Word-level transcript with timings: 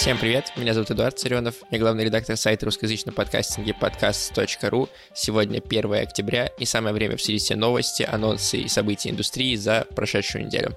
Всем 0.00 0.16
привет, 0.16 0.54
меня 0.56 0.72
зовут 0.72 0.90
Эдуард 0.90 1.18
Царенов, 1.18 1.56
я 1.70 1.78
главный 1.78 2.06
редактор 2.06 2.34
сайта 2.34 2.64
русскоязычного 2.64 3.14
подкастинга 3.14 3.74
подкаст.ру. 3.74 4.88
Сегодня 5.14 5.60
1 5.60 5.92
октября 5.92 6.46
и 6.46 6.64
самое 6.64 6.94
время 6.94 7.16
обсудить 7.16 7.42
все 7.42 7.54
новости, 7.54 8.08
анонсы 8.10 8.56
и 8.56 8.68
события 8.68 9.10
индустрии 9.10 9.56
за 9.56 9.86
прошедшую 9.94 10.46
неделю. 10.46 10.74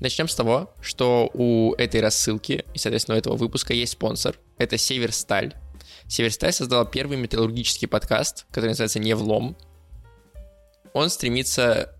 Начнем 0.00 0.26
с 0.26 0.34
того, 0.34 0.74
что 0.80 1.30
у 1.32 1.74
этой 1.74 2.00
рассылки 2.00 2.64
и, 2.74 2.78
соответственно, 2.78 3.14
у 3.14 3.18
этого 3.20 3.36
выпуска 3.36 3.72
есть 3.72 3.92
спонсор. 3.92 4.36
Это 4.58 4.78
Северсталь. 4.78 5.54
Северсталь 6.08 6.52
создала 6.52 6.84
первый 6.84 7.18
металлургический 7.18 7.86
подкаст, 7.86 8.46
который 8.50 8.70
называется 8.70 8.98
«Не 8.98 9.14
влом», 9.14 9.56
он 10.94 11.10
стремится 11.10 11.92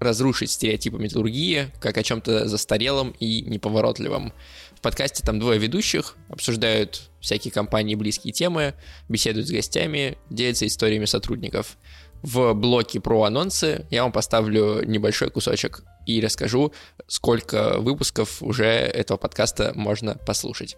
разрушить 0.00 0.50
стереотипы 0.50 0.96
металлургии 0.98 1.70
как 1.80 1.98
о 1.98 2.02
чем-то 2.02 2.48
застарелом 2.48 3.10
и 3.20 3.42
неповоротливом. 3.42 4.32
В 4.74 4.80
подкасте 4.80 5.22
там 5.24 5.38
двое 5.38 5.58
ведущих 5.58 6.16
обсуждают 6.28 7.10
всякие 7.20 7.52
компании 7.52 7.94
близкие 7.94 8.32
темы, 8.32 8.74
беседуют 9.08 9.48
с 9.48 9.50
гостями, 9.50 10.16
делятся 10.30 10.66
историями 10.66 11.04
сотрудников. 11.04 11.76
В 12.22 12.54
блоке 12.54 13.00
про 13.00 13.24
анонсы 13.24 13.86
я 13.90 14.02
вам 14.02 14.12
поставлю 14.12 14.82
небольшой 14.84 15.30
кусочек 15.30 15.82
и 16.06 16.20
расскажу, 16.20 16.72
сколько 17.06 17.78
выпусков 17.78 18.42
уже 18.42 18.64
этого 18.64 19.18
подкаста 19.18 19.72
можно 19.74 20.14
послушать. 20.14 20.76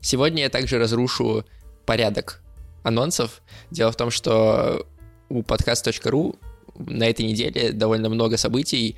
Сегодня 0.00 0.42
я 0.42 0.50
также 0.50 0.78
разрушу 0.78 1.44
порядок 1.86 2.42
анонсов. 2.86 3.42
Дело 3.70 3.90
в 3.90 3.96
том, 3.96 4.10
что 4.10 4.86
у 5.28 5.42
podcast.ru 5.42 6.38
на 6.78 7.04
этой 7.04 7.24
неделе 7.24 7.72
довольно 7.72 8.08
много 8.08 8.36
событий, 8.36 8.96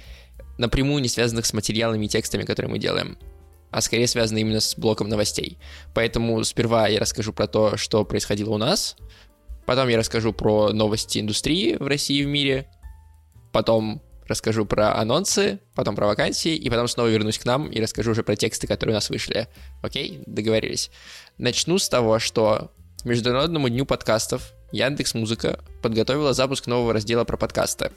напрямую 0.59 1.01
не 1.03 1.09
связанных 1.09 1.47
с 1.47 1.55
материалами 1.55 2.05
и 2.05 2.09
текстами, 2.09 2.43
которые 2.43 2.71
мы 2.71 2.79
делаем, 2.79 3.17
а 3.71 3.81
скорее 3.81 4.07
связаны 4.07 4.41
именно 4.41 4.61
с 4.61 4.77
блоком 4.77 5.09
новостей. 5.09 5.59
Поэтому 5.95 6.43
сперва 6.45 6.89
я 6.89 7.01
расскажу 7.01 7.33
про 7.33 7.47
то, 7.47 7.77
что 7.77 8.05
происходило 8.05 8.51
у 8.51 8.59
нас, 8.59 8.97
потом 9.65 9.89
я 9.89 9.97
расскажу 9.97 10.33
про 10.33 10.73
новости 10.73 11.19
индустрии 11.19 11.77
в 11.77 11.87
России 11.87 12.21
и 12.21 12.25
в 12.25 12.29
мире, 12.29 12.69
потом 13.53 14.03
расскажу 14.27 14.67
про 14.67 14.97
анонсы, 14.97 15.61
потом 15.75 15.97
про 15.97 16.07
вакансии, 16.07 16.55
и 16.55 16.69
потом 16.69 16.89
снова 16.89 17.09
вернусь 17.09 17.39
к 17.39 17.47
нам 17.47 17.69
и 17.69 17.81
расскажу 17.81 18.11
уже 18.11 18.23
про 18.23 18.37
тексты, 18.37 18.67
которые 18.67 18.93
у 18.93 18.97
нас 18.97 19.09
вышли. 19.09 19.49
Окей? 19.81 20.23
Договорились. 20.27 20.91
Начну 21.39 21.79
с 21.79 21.89
того, 21.89 22.19
что 22.19 22.73
Международному 23.05 23.69
дню 23.69 23.87
подкастов 23.87 24.53
Яндекс 24.73 25.15
Музыка 25.15 25.61
подготовила 25.83 26.33
запуск 26.33 26.67
нового 26.67 26.93
раздела 26.93 27.25
про 27.25 27.37
подкасты. 27.37 27.93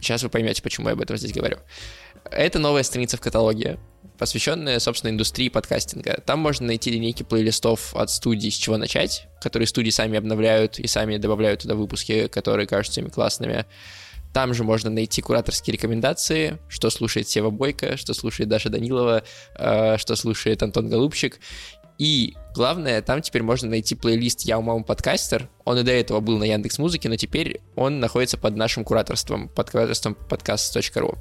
Сейчас 0.00 0.22
вы 0.22 0.30
поймете, 0.30 0.62
почему 0.62 0.88
я 0.88 0.94
об 0.94 1.02
этом 1.02 1.18
здесь 1.18 1.32
говорю. 1.32 1.58
Это 2.24 2.58
новая 2.58 2.82
страница 2.82 3.18
в 3.18 3.20
каталоге, 3.20 3.78
посвященная, 4.18 4.78
собственно, 4.78 5.10
индустрии 5.10 5.50
подкастинга. 5.50 6.22
Там 6.24 6.40
можно 6.40 6.66
найти 6.66 6.90
линейки 6.90 7.24
плейлистов 7.24 7.94
от 7.94 8.10
студий, 8.10 8.50
с 8.50 8.54
чего 8.54 8.78
начать, 8.78 9.28
которые 9.40 9.68
студии 9.68 9.90
сами 9.90 10.18
обновляют 10.18 10.78
и 10.78 10.86
сами 10.86 11.18
добавляют 11.18 11.60
туда 11.60 11.74
выпуски, 11.74 12.26
которые 12.28 12.66
кажутся 12.66 13.02
им 13.02 13.10
классными. 13.10 13.66
Там 14.36 14.52
же 14.52 14.64
можно 14.64 14.90
найти 14.90 15.22
кураторские 15.22 15.72
рекомендации, 15.72 16.58
что 16.68 16.90
слушает 16.90 17.26
Сева 17.26 17.48
Бойко, 17.48 17.96
что 17.96 18.12
слушает 18.12 18.50
Даша 18.50 18.68
Данилова, 18.68 19.22
э, 19.54 19.96
что 19.96 20.14
слушает 20.14 20.62
Антон 20.62 20.90
Голубчик. 20.90 21.40
И 21.98 22.34
главное, 22.54 23.00
там 23.02 23.22
теперь 23.22 23.42
можно 23.42 23.70
найти 23.70 23.94
плейлист 23.94 24.42
«Я 24.42 24.58
у 24.58 24.62
мамы 24.62 24.84
подкастер». 24.84 25.48
Он 25.64 25.78
и 25.78 25.82
до 25.82 25.92
этого 25.92 26.20
был 26.20 26.38
на 26.38 26.44
Яндекс 26.44 26.78
Музыке, 26.78 27.08
но 27.08 27.16
теперь 27.16 27.60
он 27.74 28.00
находится 28.00 28.36
под 28.36 28.56
нашим 28.56 28.84
кураторством, 28.84 29.48
под 29.48 29.70
кураторством 29.70 30.14
подкаст.ру. 30.14 31.14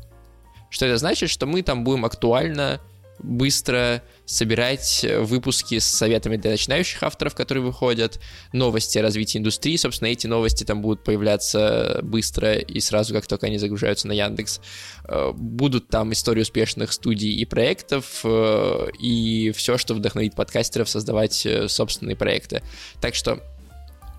Что 0.70 0.86
это 0.86 0.98
значит? 0.98 1.30
Что 1.30 1.46
мы 1.46 1.62
там 1.62 1.84
будем 1.84 2.04
актуально 2.04 2.82
быстро 3.20 4.04
собирать 4.26 5.06
выпуски 5.20 5.80
с 5.80 5.86
советами 5.86 6.38
для 6.38 6.52
начинающих 6.52 7.02
авторов, 7.04 7.36
которые 7.36 7.64
выходят, 7.64 8.20
новости 8.54 8.98
о 8.98 9.02
развитии 9.02 9.38
индустрии. 9.38 9.76
Собственно, 9.78 10.10
эти 10.10 10.28
новости 10.28 10.64
там 10.64 10.82
будут 10.82 11.04
появляться 11.04 12.00
быстро 12.04 12.56
и 12.56 12.80
сразу, 12.80 13.14
как 13.14 13.28
только 13.28 13.48
они 13.48 13.58
загружаются 13.58 14.08
на 14.08 14.14
Яндекс. 14.14 14.60
Э, 15.08 15.32
будут 15.34 15.88
там 15.90 16.12
истории 16.14 16.42
успешных 16.42 16.92
студий 16.92 17.34
и 17.34 17.46
проектов, 17.46 18.22
э, 18.24 18.88
и 19.00 19.52
все, 19.56 19.78
что 19.78 19.94
вдохновит 19.94 20.36
подкастеров 20.36 20.90
создавать 20.90 21.46
э, 21.46 21.68
собственные 21.68 22.16
проекты. 22.16 22.64
Так 23.02 23.16
что, 23.16 23.40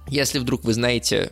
если 0.08 0.38
вдруг 0.38 0.64
вы 0.64 0.74
знаете 0.74 1.30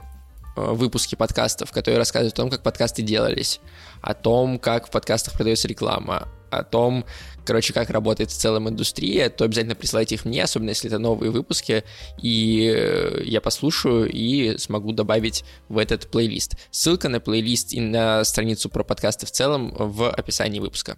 выпуски 0.56 1.16
подкастов, 1.16 1.72
которые 1.72 1.98
рассказывают 1.98 2.34
о 2.34 2.36
том, 2.36 2.50
как 2.50 2.62
подкасты 2.62 3.02
делались, 3.02 3.60
о 4.00 4.14
том, 4.14 4.60
как 4.60 4.86
в 4.86 4.90
подкастах 4.90 5.34
продается 5.34 5.66
реклама, 5.66 6.28
о 6.50 6.62
том, 6.62 7.04
короче, 7.44 7.72
как 7.72 7.90
работает 7.90 8.30
в 8.30 8.36
целом 8.36 8.68
индустрия, 8.68 9.30
то 9.30 9.44
обязательно 9.44 9.74
присылайте 9.74 10.14
их 10.14 10.24
мне, 10.24 10.42
особенно 10.42 10.70
если 10.70 10.88
это 10.88 10.98
новые 10.98 11.30
выпуски, 11.30 11.84
и 12.20 12.72
э, 12.74 13.22
я 13.24 13.40
послушаю 13.40 14.10
и 14.10 14.58
смогу 14.58 14.92
добавить 14.92 15.44
в 15.68 15.78
этот 15.78 16.10
плейлист. 16.10 16.54
Ссылка 16.70 17.08
на 17.08 17.20
плейлист 17.20 17.72
и 17.72 17.80
на 17.80 18.24
страницу 18.24 18.68
про 18.68 18.84
подкасты 18.84 19.26
в 19.26 19.30
целом 19.30 19.74
в 19.76 20.10
описании 20.10 20.60
выпуска. 20.60 20.96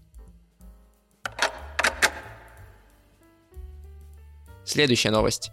Следующая 4.64 5.10
новость, 5.10 5.52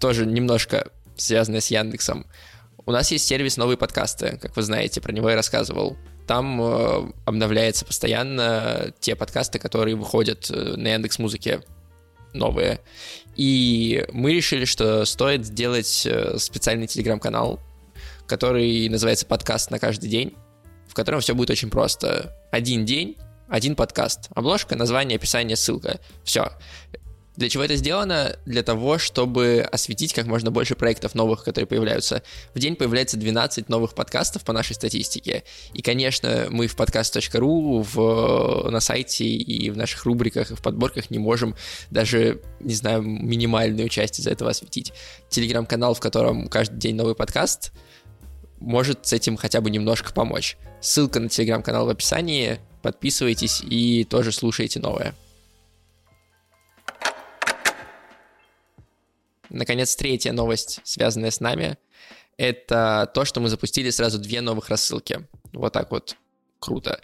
тоже 0.00 0.26
немножко 0.26 0.90
связанная 1.16 1.60
с 1.60 1.68
Яндексом. 1.70 2.26
У 2.86 2.90
нас 2.90 3.10
есть 3.12 3.26
сервис 3.26 3.56
«Новые 3.56 3.78
подкасты», 3.78 4.38
как 4.42 4.56
вы 4.56 4.62
знаете, 4.62 5.00
про 5.00 5.12
него 5.12 5.30
я 5.30 5.36
рассказывал. 5.36 5.96
Там 6.26 6.60
э, 6.60 7.12
обновляется 7.26 7.84
постоянно 7.84 8.92
те 9.00 9.14
подкасты, 9.14 9.58
которые 9.58 9.94
выходят 9.94 10.50
э, 10.50 10.76
на 10.76 10.88
Яндекс 10.88 11.18
Музыке 11.18 11.62
новые. 12.32 12.80
И 13.36 14.06
мы 14.12 14.34
решили, 14.34 14.64
что 14.64 15.04
стоит 15.04 15.44
сделать 15.44 16.06
э, 16.06 16.38
специальный 16.38 16.86
телеграм-канал, 16.86 17.60
который 18.26 18.88
называется 18.88 19.26
«Подкаст 19.26 19.70
на 19.70 19.78
каждый 19.78 20.08
день», 20.08 20.34
в 20.88 20.94
котором 20.94 21.20
все 21.20 21.34
будет 21.34 21.50
очень 21.50 21.70
просто. 21.70 22.34
Один 22.50 22.84
день, 22.84 23.16
один 23.48 23.76
подкаст. 23.76 24.28
Обложка, 24.34 24.76
название, 24.76 25.16
описание, 25.16 25.56
ссылка. 25.56 26.00
Все. 26.24 26.52
Для 27.36 27.48
чего 27.48 27.64
это 27.64 27.74
сделано? 27.74 28.36
Для 28.46 28.62
того, 28.62 28.98
чтобы 28.98 29.66
осветить 29.72 30.12
как 30.12 30.26
можно 30.26 30.52
больше 30.52 30.76
проектов 30.76 31.16
новых, 31.16 31.42
которые 31.42 31.66
появляются. 31.66 32.22
В 32.54 32.60
день 32.60 32.76
появляется 32.76 33.16
12 33.16 33.68
новых 33.68 33.94
подкастов 33.94 34.44
по 34.44 34.52
нашей 34.52 34.74
статистике. 34.74 35.42
И, 35.72 35.82
конечно, 35.82 36.46
мы 36.50 36.68
в 36.68 36.76
podcast.ru, 36.76 37.82
в, 37.82 38.70
на 38.70 38.78
сайте 38.78 39.24
и 39.24 39.68
в 39.70 39.76
наших 39.76 40.04
рубриках 40.04 40.52
и 40.52 40.54
в 40.54 40.62
подборках 40.62 41.10
не 41.10 41.18
можем 41.18 41.56
даже, 41.90 42.40
не 42.60 42.74
знаю, 42.74 43.02
минимальную 43.02 43.88
часть 43.88 44.20
из 44.20 44.28
этого 44.28 44.50
осветить. 44.50 44.92
Телеграм-канал, 45.28 45.94
в 45.94 46.00
котором 46.00 46.46
каждый 46.48 46.78
день 46.78 46.94
новый 46.94 47.16
подкаст, 47.16 47.72
может 48.60 49.06
с 49.06 49.12
этим 49.12 49.36
хотя 49.36 49.60
бы 49.60 49.70
немножко 49.70 50.12
помочь. 50.12 50.56
Ссылка 50.80 51.18
на 51.18 51.28
телеграм-канал 51.28 51.86
в 51.86 51.88
описании. 51.88 52.60
Подписывайтесь 52.80 53.60
и 53.60 54.04
тоже 54.04 54.30
слушайте 54.30 54.78
новое. 54.78 55.14
Наконец, 59.50 59.94
третья 59.96 60.32
новость, 60.32 60.80
связанная 60.84 61.30
с 61.30 61.40
нами, 61.40 61.78
это 62.36 63.10
то, 63.14 63.24
что 63.24 63.40
мы 63.40 63.48
запустили 63.48 63.90
сразу 63.90 64.18
две 64.18 64.40
новых 64.40 64.68
рассылки. 64.68 65.26
Вот 65.52 65.72
так 65.72 65.90
вот. 65.90 66.16
Круто. 66.58 67.00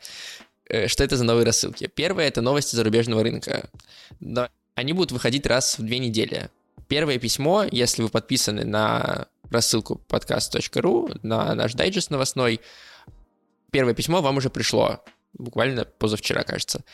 Э, 0.67 0.89
что 0.89 1.05
это 1.05 1.17
за 1.17 1.25
новые 1.25 1.45
рассылки? 1.45 1.87
Первая— 1.87 2.29
это 2.29 2.41
новости 2.41 2.77
зарубежного 2.77 3.23
рынка. 3.23 3.71
Они 4.75 4.93
будут 4.93 5.13
выходить 5.13 5.47
раз 5.47 5.79
в 5.79 5.83
две 5.83 5.99
недели. 5.99 6.51
Первое 6.89 7.19
письмо, 7.19 7.65
если 7.71 8.03
вы 8.03 8.09
подписаны 8.09 8.65
на 8.65 9.29
рассылку 9.51 10.01
podcast.ru, 10.09 11.19
на 11.23 11.55
наш 11.55 11.75
дайджест 11.75 12.11
новостной, 12.11 12.61
первое 13.71 13.95
письмо 13.95 14.23
вам 14.23 14.39
уже 14.39 14.51
пришло 14.51 15.05
буквально 15.35 15.85
позавчера, 15.85 16.43
кажется. 16.43 16.85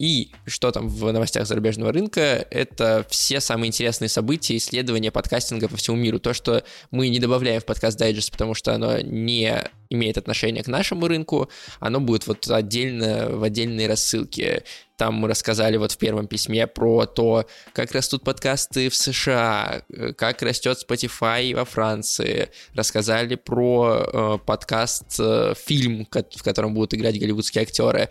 И 0.00 0.30
что 0.46 0.70
там 0.70 0.88
в 0.88 1.12
новостях 1.12 1.46
зарубежного 1.46 1.92
рынка, 1.92 2.46
это 2.50 3.04
все 3.10 3.38
самые 3.38 3.68
интересные 3.68 4.08
события, 4.08 4.56
исследования 4.56 5.10
подкастинга 5.10 5.68
по 5.68 5.76
всему 5.76 5.98
миру. 5.98 6.18
То, 6.18 6.32
что 6.32 6.64
мы 6.90 7.10
не 7.10 7.18
добавляем 7.18 7.60
в 7.60 7.66
подкаст 7.66 7.98
дайджест, 7.98 8.32
потому 8.32 8.54
что 8.54 8.74
оно 8.74 8.98
не 9.00 9.62
имеет 9.90 10.16
отношения 10.16 10.62
к 10.62 10.68
нашему 10.68 11.06
рынку, 11.06 11.50
оно 11.80 12.00
будет 12.00 12.26
вот 12.26 12.48
отдельно 12.48 13.28
в 13.28 13.42
отдельной 13.42 13.88
рассылке. 13.88 14.64
Там 14.96 15.16
мы 15.16 15.28
рассказали 15.28 15.76
вот 15.76 15.92
в 15.92 15.98
первом 15.98 16.28
письме 16.28 16.66
про 16.66 17.04
то, 17.04 17.46
как 17.74 17.92
растут 17.92 18.22
подкасты 18.22 18.88
в 18.88 18.96
США, 18.96 19.82
как 20.16 20.40
растет 20.40 20.78
Spotify 20.88 21.54
во 21.54 21.66
Франции. 21.66 22.48
Рассказали 22.74 23.34
про 23.34 24.02
э, 24.02 24.38
подкаст 24.46 25.20
э, 25.20 25.54
в 25.54 26.42
котором 26.42 26.72
будут 26.72 26.94
играть 26.94 27.20
голливудские 27.20 27.62
актеры. 27.62 28.08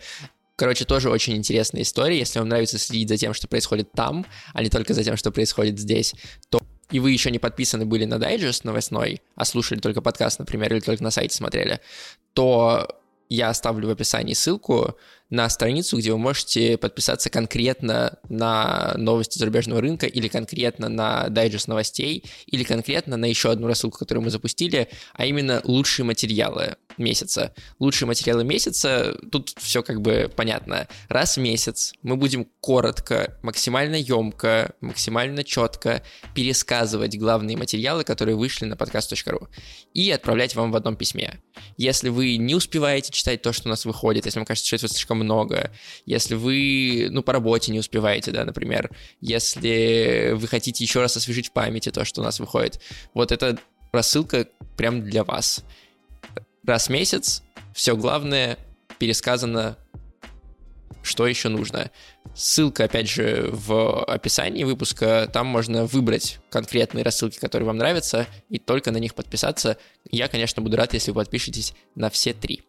Короче, 0.60 0.84
тоже 0.84 1.08
очень 1.08 1.38
интересная 1.38 1.80
история. 1.80 2.18
Если 2.18 2.38
вам 2.38 2.50
нравится 2.50 2.76
следить 2.76 3.08
за 3.08 3.16
тем, 3.16 3.32
что 3.32 3.48
происходит 3.48 3.92
там, 3.92 4.26
а 4.52 4.62
не 4.62 4.68
только 4.68 4.92
за 4.92 5.02
тем, 5.02 5.16
что 5.16 5.30
происходит 5.30 5.78
здесь, 5.78 6.14
то 6.50 6.60
и 6.90 7.00
вы 7.00 7.12
еще 7.12 7.30
не 7.30 7.38
подписаны 7.38 7.86
были 7.86 8.04
на 8.04 8.18
дайджест 8.18 8.64
новостной, 8.64 9.22
а 9.36 9.46
слушали 9.46 9.78
только 9.78 10.02
подкаст, 10.02 10.38
например, 10.38 10.70
или 10.74 10.80
только 10.80 11.02
на 11.02 11.10
сайте 11.10 11.34
смотрели, 11.34 11.80
то 12.34 13.00
я 13.30 13.48
оставлю 13.48 13.88
в 13.88 13.90
описании 13.90 14.34
ссылку 14.34 14.98
на 15.30 15.48
страницу, 15.48 15.96
где 15.96 16.12
вы 16.12 16.18
можете 16.18 16.76
подписаться 16.76 17.30
конкретно 17.30 18.18
на 18.28 18.92
новости 18.98 19.38
зарубежного 19.38 19.80
рынка 19.80 20.06
или 20.06 20.28
конкретно 20.28 20.90
на 20.90 21.30
дайджест 21.30 21.68
новостей 21.68 22.24
или 22.44 22.64
конкретно 22.64 23.16
на 23.16 23.24
еще 23.24 23.50
одну 23.50 23.66
рассылку, 23.66 23.98
которую 23.98 24.24
мы 24.24 24.30
запустили, 24.30 24.88
а 25.14 25.24
именно 25.24 25.62
лучшие 25.64 26.04
материалы 26.04 26.76
месяца. 27.00 27.54
Лучшие 27.78 28.06
материалы 28.06 28.44
месяца, 28.44 29.18
тут 29.30 29.52
все 29.58 29.82
как 29.82 30.00
бы 30.00 30.30
понятно. 30.34 30.88
Раз 31.08 31.36
в 31.36 31.40
месяц 31.40 31.92
мы 32.02 32.16
будем 32.16 32.46
коротко, 32.60 33.38
максимально 33.42 33.96
емко, 33.96 34.74
максимально 34.80 35.44
четко 35.44 36.02
пересказывать 36.34 37.18
главные 37.18 37.56
материалы, 37.56 38.04
которые 38.04 38.36
вышли 38.36 38.66
на 38.66 38.74
podcast.ru 38.74 39.48
и 39.94 40.10
отправлять 40.10 40.54
вам 40.54 40.72
в 40.72 40.76
одном 40.76 40.96
письме. 40.96 41.40
Если 41.76 42.08
вы 42.08 42.36
не 42.36 42.54
успеваете 42.54 43.12
читать 43.12 43.42
то, 43.42 43.52
что 43.52 43.68
у 43.68 43.70
нас 43.70 43.84
выходит, 43.84 44.26
если 44.26 44.38
вам 44.38 44.46
кажется, 44.46 44.66
что 44.66 44.76
это 44.76 44.88
слишком 44.88 45.18
много, 45.18 45.72
если 46.06 46.34
вы, 46.34 47.08
ну, 47.10 47.22
по 47.22 47.32
работе 47.32 47.72
не 47.72 47.78
успеваете, 47.78 48.30
да, 48.30 48.44
например, 48.44 48.90
если 49.20 50.32
вы 50.34 50.46
хотите 50.46 50.84
еще 50.84 51.00
раз 51.00 51.16
освежить 51.16 51.48
в 51.48 51.52
памяти 51.52 51.90
то, 51.90 52.04
что 52.04 52.20
у 52.20 52.24
нас 52.24 52.40
выходит, 52.40 52.80
вот 53.14 53.32
эта 53.32 53.58
рассылка 53.92 54.46
прям 54.76 55.02
для 55.02 55.24
вас 55.24 55.64
раз 56.64 56.88
в 56.88 56.90
месяц, 56.90 57.42
все 57.74 57.96
главное 57.96 58.58
пересказано, 58.98 59.76
что 61.02 61.26
еще 61.26 61.48
нужно. 61.48 61.90
Ссылка, 62.34 62.84
опять 62.84 63.08
же, 63.08 63.48
в 63.50 64.04
описании 64.04 64.64
выпуска. 64.64 65.28
Там 65.32 65.46
можно 65.46 65.86
выбрать 65.86 66.38
конкретные 66.50 67.04
рассылки, 67.04 67.38
которые 67.38 67.66
вам 67.66 67.78
нравятся, 67.78 68.26
и 68.48 68.58
только 68.58 68.92
на 68.92 68.98
них 68.98 69.14
подписаться. 69.14 69.78
Я, 70.10 70.28
конечно, 70.28 70.62
буду 70.62 70.76
рад, 70.76 70.92
если 70.94 71.10
вы 71.10 71.22
подпишетесь 71.22 71.74
на 71.94 72.10
все 72.10 72.34
три. 72.34 72.62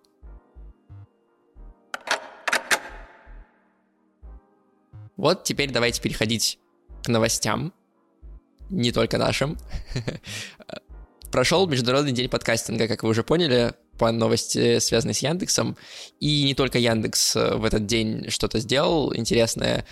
Вот 5.17 5.43
теперь 5.43 5.71
давайте 5.71 6.01
переходить 6.01 6.57
к 7.03 7.09
новостям, 7.09 7.73
не 8.69 8.91
только 8.91 9.17
нашим. 9.17 9.57
Прошел 11.31 11.65
Международный 11.65 12.11
день 12.11 12.27
подкастинга, 12.27 12.89
как 12.89 13.03
вы 13.03 13.09
уже 13.09 13.23
поняли, 13.23 13.73
по 13.97 14.11
новости, 14.11 14.79
связанной 14.79 15.13
с 15.13 15.19
Яндексом. 15.19 15.77
И 16.19 16.43
не 16.43 16.55
только 16.55 16.77
Яндекс 16.77 17.35
э, 17.37 17.55
в 17.55 17.63
этот 17.63 17.85
день 17.85 18.29
что-то 18.29 18.59
сделал 18.59 19.15
интересное. 19.15 19.85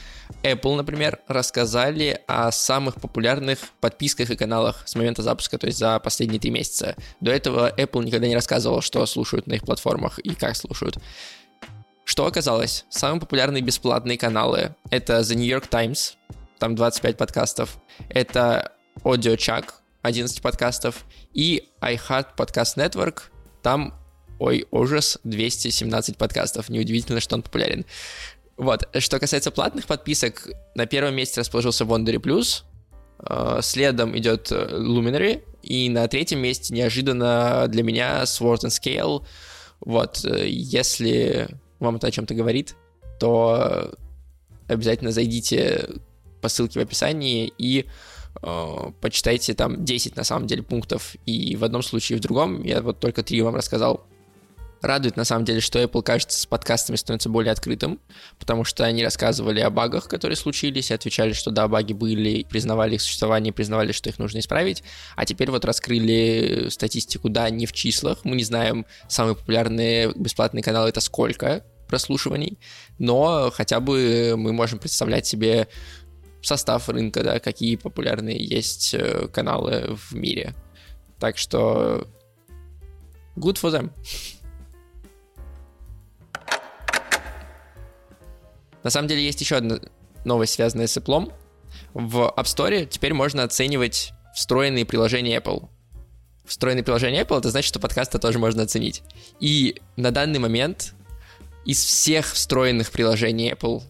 Apple, 0.44 0.75
например, 0.75 1.19
рассказали 1.27 2.19
о 2.27 2.51
самых 2.51 2.95
популярных 2.95 3.59
подписках 3.80 4.31
и 4.31 4.36
каналах 4.36 4.83
с 4.86 4.95
момента 4.95 5.21
запуска, 5.21 5.57
то 5.57 5.68
есть 5.68 5.80
за 5.80 6.00
последние 6.00 6.41
три 6.41 6.51
месяца. 6.51 6.97
До 7.21 7.31
этого 7.31 7.74
Apple 7.74 8.03
никогда 8.03 8.27
не 8.27 8.36
рассказывал, 8.36 8.81
что 8.81 9.06
слушают 9.06 9.47
на 9.47 9.53
их 9.53 9.63
платформах 9.63 10.19
и 10.19 10.36
как 10.36 10.57
слушают. 10.57 10.97
Что 12.03 12.25
оказалось? 12.25 12.86
Самые 12.89 13.21
популярные 13.21 13.62
бесплатные 13.62 14.18
каналы— 14.18 14.75
это 14.89 15.19
The 15.19 15.36
New 15.36 15.47
York 15.47 15.68
Times, 15.68 16.18
там 16.57 16.75
25 16.75 17.15
подкастов, 17.15 17.77
это 18.09 18.74
Audio 19.03 19.38
Chuck, 19.38 19.65
11 20.01 20.42
подкастов, 20.42 21.06
и 21.34 21.63
iHeart 21.81 22.28
Podcast 22.38 22.78
Network, 22.78 23.24
там, 23.62 23.94
ой, 24.40 24.66
ужас, 24.72 25.19
217 25.24 26.18
подкастов. 26.18 26.69
Неудивительно, 26.69 27.19
что 27.19 27.36
он 27.36 27.42
популярен. 27.42 27.86
Вот, 28.57 28.88
что 29.00 29.19
касается 29.19 29.51
платных 29.51 29.86
подписок, 29.86 30.50
на 30.75 30.86
первом 30.86 31.16
месте 31.16 31.40
расположился 31.40 31.86
Wondery 31.86 32.18
Plus, 32.18 32.63
э, 33.25 33.60
следом 33.62 34.18
идет 34.18 34.51
э, 34.51 34.78
Luminary, 34.78 35.44
и 35.62 35.90
на 35.90 36.07
третьем 36.07 36.40
месте 36.40 36.74
неожиданно 36.74 37.68
для 37.68 37.84
меня 37.84 38.24
Sword 38.24 38.66
and 38.66 38.69
Scale. 38.69 39.25
Вот, 39.80 40.25
э, 40.25 40.48
если 40.50 41.48
вам 41.80 41.98
это 41.98 42.07
о 42.07 42.12
чем-то 42.12 42.34
говорит, 42.34 42.75
то 43.19 43.94
обязательно 44.68 45.12
зайдите 45.12 45.88
по 46.42 46.50
ссылке 46.50 46.80
в 46.80 46.84
описании 46.84 47.51
и 47.57 47.86
почитайте 48.41 49.53
там 49.53 49.83
10 49.83 50.15
на 50.15 50.24
самом 50.24 50.47
деле 50.47 50.63
пунктов 50.63 51.15
и 51.25 51.56
в 51.56 51.63
одном 51.63 51.81
случае 51.81 52.18
и 52.18 52.19
в 52.19 52.24
другом. 52.24 52.63
Я 52.63 52.81
вот 52.81 53.00
только 53.00 53.24
три 53.24 53.41
вам 53.41 53.56
рассказал. 53.56 54.06
Радует 54.81 55.18
на 55.18 55.25
самом 55.25 55.44
деле, 55.44 55.59
что 55.59 55.81
Apple, 55.81 56.01
кажется, 56.01 56.39
с 56.39 56.45
подкастами 56.45 56.95
становится 56.95 57.27
более 57.27 57.51
открытым, 57.51 58.00
потому 58.39 58.63
что 58.63 58.86
они 58.86 59.03
рассказывали 59.03 59.59
о 59.59 59.69
багах, 59.69 60.07
которые 60.07 60.38
случились, 60.38 60.89
и 60.89 60.94
отвечали, 60.94 61.33
что 61.33 61.51
да, 61.51 61.68
баги 61.68 61.91
были, 61.91 62.44
признавали 62.44 62.95
их 62.95 63.01
существование, 63.01 63.51
признавали, 63.51 63.91
что 63.91 64.09
их 64.09 64.19
нужно 64.19 64.39
исправить, 64.39 64.83
а 65.18 65.25
теперь 65.25 65.51
вот 65.51 65.65
раскрыли 65.65 66.68
статистику, 66.69 67.27
да, 67.27 67.50
не 67.50 67.65
в 67.65 67.74
числах, 67.74 68.19
мы 68.24 68.38
не 68.38 68.45
знаем 68.45 68.86
самые 69.09 69.36
популярные 69.36 70.13
бесплатные 70.15 70.63
каналы 70.63 70.88
это 70.88 71.01
сколько 71.01 71.65
прослушиваний, 71.89 72.57
но 73.00 73.51
хотя 73.53 73.81
бы 73.81 74.36
мы 74.38 74.53
можем 74.53 74.80
представлять 74.80 75.25
себе 75.27 75.68
состав 76.41 76.88
рынка, 76.89 77.24
да, 77.24 77.39
какие 77.39 77.75
популярные 77.75 78.38
есть 78.38 78.94
э, 78.94 79.27
каналы 79.27 79.95
в 79.95 80.13
мире. 80.13 80.56
Так 81.19 81.38
что 81.38 82.07
good 83.36 83.59
for 83.59 83.71
them. 83.71 83.91
На 88.83 88.89
самом 88.89 89.07
деле 89.07 89.24
есть 89.24 89.41
еще 89.41 89.57
одна 89.57 89.80
новость, 90.24 90.53
связанная 90.53 90.88
с 90.88 90.97
Apple. 90.97 91.31
В 91.94 92.33
App 92.36 92.45
Store 92.45 92.86
теперь 92.86 93.13
можно 93.13 93.44
оценивать 93.44 94.13
встроенные 94.33 94.86
приложения 94.86 95.38
Apple. 95.38 95.68
Встроенные 96.45 96.83
приложения 96.83 97.21
Apple, 97.21 97.39
это 97.39 97.51
значит, 97.51 97.69
что 97.69 97.80
подкасты 97.80 98.19
тоже 98.19 98.39
можно 98.39 98.63
оценить. 98.63 99.03
И 99.39 99.81
на 99.97 100.12
данный 100.12 100.39
момент 100.39 100.95
из 101.65 101.83
всех 101.83 102.33
встроенных 102.33 102.91
приложений 102.91 103.51
Apple 103.51 103.83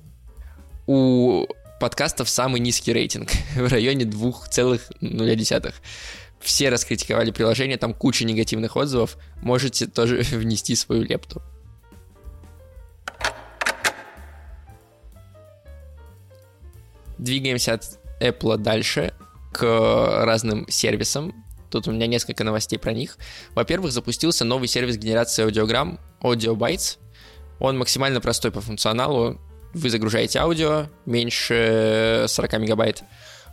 у 0.87 1.45
подкастов 1.79 2.29
самый 2.29 2.59
низкий 2.59 2.93
рейтинг 2.93 3.29
в 3.55 3.67
районе 3.67 4.05
2,0. 4.05 5.73
Все 6.39 6.69
раскритиковали 6.69 7.31
приложение, 7.31 7.77
там 7.77 7.93
куча 7.93 8.25
негативных 8.25 8.75
отзывов. 8.75 9.17
Можете 9.41 9.87
тоже 9.87 10.17
внести 10.31 10.75
свою 10.75 11.03
лепту. 11.03 11.41
Двигаемся 17.17 17.73
от 17.73 17.83
Apple 18.21 18.57
дальше 18.57 19.13
к 19.51 19.63
разным 20.23 20.65
сервисам. 20.69 21.33
Тут 21.69 21.87
у 21.87 21.91
меня 21.91 22.07
несколько 22.07 22.43
новостей 22.43 22.79
про 22.79 22.93
них. 22.93 23.17
Во-первых, 23.55 23.91
запустился 23.91 24.45
новый 24.45 24.67
сервис 24.67 24.97
генерации 24.97 25.43
аудиограмм 25.43 25.99
Audio 26.21 26.55
Bytes. 26.55 26.97
Он 27.59 27.77
максимально 27.77 28.21
простой 28.21 28.51
по 28.51 28.61
функционалу, 28.61 29.39
вы 29.73 29.89
загружаете 29.89 30.39
аудио 30.39 30.87
меньше 31.05 32.25
40 32.27 32.59
мегабайт, 32.59 33.03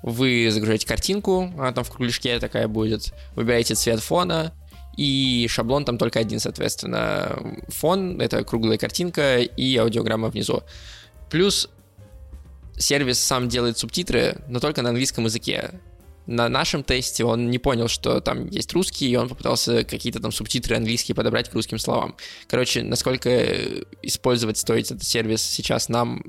вы 0.02 0.48
загружаете 0.50 0.86
картинку, 0.86 1.52
она 1.58 1.72
там 1.72 1.84
в 1.84 1.90
кругляшке 1.90 2.38
такая 2.38 2.68
будет, 2.68 3.12
выбираете 3.34 3.74
цвет 3.74 4.00
фона, 4.00 4.52
и 4.96 5.46
шаблон 5.48 5.84
там 5.84 5.98
только 5.98 6.18
один, 6.18 6.40
соответственно. 6.40 7.38
Фон— 7.68 8.20
это 8.22 8.42
круглая 8.44 8.78
картинка 8.78 9.40
и 9.40 9.76
аудиограмма 9.76 10.28
внизу. 10.28 10.62
Плюс 11.30 11.68
сервис 12.78 13.18
сам 13.18 13.48
делает 13.48 13.78
субтитры, 13.78 14.38
но 14.48 14.58
только 14.58 14.82
на 14.82 14.90
английском 14.90 15.24
языке 15.24 15.72
на 16.26 16.48
нашем 16.48 16.82
тесте 16.82 17.24
он 17.24 17.50
не 17.50 17.58
понял, 17.58 17.88
что 17.88 18.20
там 18.20 18.48
есть 18.48 18.72
русский, 18.72 19.08
и 19.08 19.16
он 19.16 19.28
попытался 19.28 19.84
какие-то 19.84 20.20
там 20.20 20.32
субтитры 20.32 20.76
английские 20.76 21.14
подобрать 21.14 21.48
к 21.48 21.54
русским 21.54 21.78
словам. 21.78 22.16
Короче, 22.48 22.82
насколько 22.82 23.30
использовать 24.02 24.58
стоит 24.58 24.86
этот 24.86 25.04
сервис 25.04 25.42
сейчас 25.42 25.88
нам 25.88 26.22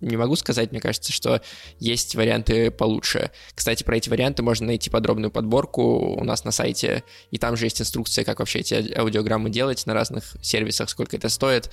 не 0.00 0.16
могу 0.16 0.36
сказать. 0.36 0.70
Мне 0.70 0.80
кажется, 0.80 1.12
что 1.12 1.42
есть 1.78 2.14
варианты 2.14 2.70
получше. 2.70 3.30
Кстати, 3.54 3.82
про 3.82 3.96
эти 3.96 4.08
варианты 4.08 4.42
можно 4.42 4.66
найти 4.66 4.90
подробную 4.90 5.30
подборку 5.30 6.16
у 6.16 6.24
нас 6.24 6.44
на 6.44 6.52
сайте, 6.52 7.02
и 7.30 7.38
там 7.38 7.56
же 7.56 7.66
есть 7.66 7.80
инструкция, 7.80 8.24
как 8.24 8.38
вообще 8.38 8.60
эти 8.60 8.92
аудиограммы 8.96 9.50
делать 9.50 9.86
на 9.86 9.94
разных 9.94 10.36
сервисах, 10.42 10.88
сколько 10.88 11.16
это 11.16 11.28
стоит 11.28 11.70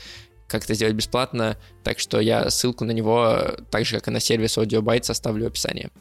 как 0.47 0.63
это 0.63 0.73
сделать 0.73 0.95
бесплатно, 0.95 1.57
так 1.83 1.99
что 1.99 2.19
я 2.19 2.49
ссылку 2.49 2.83
на 2.83 2.89
него, 2.89 3.39
так 3.69 3.85
же, 3.85 3.97
как 3.97 4.07
и 4.07 4.11
на 4.11 4.19
сервис 4.19 4.57
AudioBytes, 4.57 5.11
оставлю 5.11 5.45
в 5.45 5.47
описании. 5.49 5.91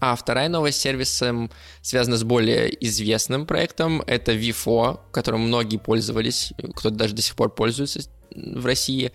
А 0.00 0.16
вторая 0.16 0.48
новость 0.48 0.78
с 0.78 0.82
сервисом 0.82 1.50
связана 1.82 2.16
с 2.16 2.24
более 2.24 2.74
известным 2.86 3.46
проектом. 3.46 4.02
Это 4.06 4.32
VFO, 4.32 5.00
которым 5.12 5.42
многие 5.42 5.76
пользовались, 5.76 6.52
кто-то 6.74 6.96
даже 6.96 7.14
до 7.14 7.20
сих 7.20 7.36
пор 7.36 7.54
пользуется 7.54 8.00
в 8.34 8.64
России. 8.64 9.12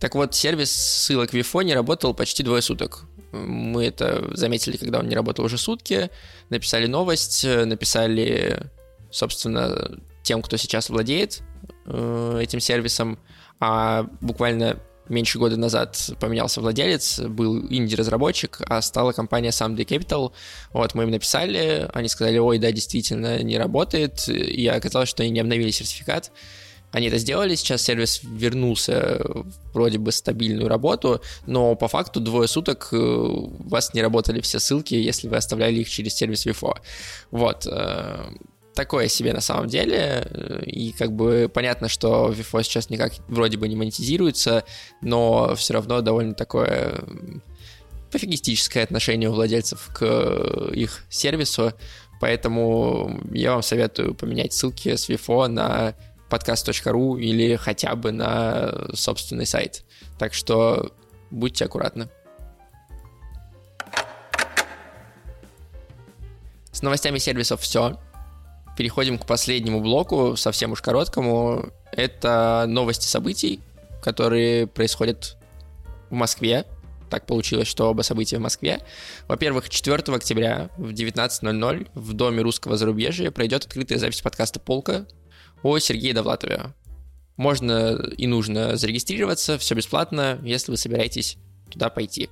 Так 0.00 0.16
вот, 0.16 0.34
сервис 0.34 0.72
ссылок 0.72 1.32
VFO 1.32 1.62
не 1.62 1.74
работал 1.74 2.14
почти 2.14 2.42
двое 2.42 2.62
суток. 2.62 3.04
Мы 3.32 3.86
это 3.86 4.28
заметили, 4.36 4.76
когда 4.76 4.98
он 4.98 5.08
не 5.08 5.14
работал 5.14 5.44
уже 5.44 5.56
сутки. 5.56 6.10
Написали 6.50 6.86
новость, 6.86 7.44
написали, 7.44 8.70
собственно, 9.10 10.00
тем, 10.22 10.42
кто 10.42 10.56
сейчас 10.56 10.90
владеет 10.90 11.42
э, 11.86 12.40
этим 12.42 12.58
сервисом. 12.58 13.18
А 13.60 14.06
буквально 14.20 14.80
меньше 15.08 15.38
года 15.38 15.56
назад 15.56 16.10
поменялся 16.20 16.60
владелец, 16.60 17.20
был 17.20 17.58
инди-разработчик, 17.58 18.60
а 18.66 18.82
стала 18.82 19.12
компания 19.12 19.50
Someday 19.50 19.86
Capital. 19.86 20.32
Вот, 20.72 20.94
мы 20.94 21.04
им 21.04 21.10
написали, 21.10 21.88
они 21.92 22.08
сказали, 22.08 22.38
ой, 22.38 22.58
да, 22.58 22.72
действительно, 22.72 23.42
не 23.42 23.58
работает, 23.58 24.28
и 24.28 24.66
оказалось, 24.66 25.08
что 25.08 25.22
они 25.22 25.32
не 25.32 25.40
обновили 25.40 25.70
сертификат. 25.70 26.30
Они 26.90 27.08
это 27.08 27.18
сделали, 27.18 27.54
сейчас 27.54 27.82
сервис 27.82 28.20
вернулся 28.22 29.20
вроде 29.74 29.98
бы 29.98 30.10
стабильную 30.10 30.68
работу, 30.68 31.20
но 31.46 31.74
по 31.74 31.86
факту 31.86 32.18
двое 32.18 32.48
суток 32.48 32.88
э, 32.92 32.96
у 32.96 33.68
вас 33.68 33.92
не 33.92 34.00
работали 34.00 34.40
все 34.40 34.58
ссылки, 34.58 34.94
если 34.94 35.28
вы 35.28 35.36
оставляли 35.36 35.80
их 35.80 35.90
через 35.90 36.14
сервис 36.14 36.46
Wifo. 36.46 36.78
Вот. 37.30 37.66
Э, 38.78 38.84
такое 38.84 39.08
себе 39.08 39.32
на 39.32 39.40
самом 39.40 39.66
деле, 39.66 40.26
э, 40.30 40.62
и 40.66 40.92
как 40.92 41.12
бы 41.12 41.50
понятно, 41.52 41.88
что 41.88 42.28
Вифо 42.30 42.62
сейчас 42.62 42.90
никак 42.90 43.12
вроде 43.28 43.56
бы 43.58 43.68
не 43.68 43.76
монетизируется, 43.76 44.64
но 45.02 45.54
все 45.56 45.74
равно 45.74 46.00
довольно 46.00 46.34
такое 46.34 47.00
пофигистическое 48.12 48.84
отношение 48.84 49.28
у 49.28 49.32
владельцев 49.32 49.90
к 49.92 50.70
их 50.72 51.04
сервису, 51.10 51.72
поэтому 52.20 53.20
я 53.32 53.52
вам 53.52 53.62
советую 53.62 54.14
поменять 54.14 54.52
ссылки 54.52 54.94
с 54.94 55.08
Вифо 55.08 55.48
на 55.48 55.94
podcast.ru 56.30 57.20
или 57.20 57.56
хотя 57.56 57.94
бы 57.96 58.12
на 58.12 58.88
собственный 58.94 59.46
сайт. 59.46 59.84
Так 60.18 60.34
что 60.34 60.92
будьте 61.30 61.64
аккуратны. 61.64 62.08
С 66.72 66.82
новостями 66.82 67.18
сервисов 67.18 67.60
все 67.60 67.98
переходим 68.78 69.18
к 69.18 69.26
последнему 69.26 69.80
блоку, 69.80 70.36
совсем 70.36 70.70
уж 70.70 70.80
короткому. 70.80 71.72
Это 71.90 72.64
новости 72.68 73.08
событий, 73.08 73.60
которые 74.00 74.68
происходят 74.68 75.36
в 76.10 76.14
Москве. 76.14 76.64
Так 77.10 77.26
получилось, 77.26 77.66
что 77.66 77.90
оба 77.90 78.02
события 78.02 78.38
в 78.38 78.40
Москве. 78.40 78.80
Во-первых, 79.26 79.68
4 79.68 79.96
октября 80.14 80.70
в 80.76 80.90
19.00 80.92 81.88
в 81.92 82.12
Доме 82.12 82.40
русского 82.42 82.76
зарубежья 82.76 83.32
пройдет 83.32 83.64
открытая 83.64 83.98
запись 83.98 84.22
подкаста 84.22 84.60
«Полка» 84.60 85.06
о 85.64 85.80
Сергее 85.80 86.14
Довлатове. 86.14 86.72
Можно 87.36 87.96
и 88.16 88.28
нужно 88.28 88.76
зарегистрироваться, 88.76 89.58
все 89.58 89.74
бесплатно, 89.74 90.38
если 90.44 90.70
вы 90.70 90.76
собираетесь 90.76 91.36
туда 91.68 91.90
пойти. 91.90 92.30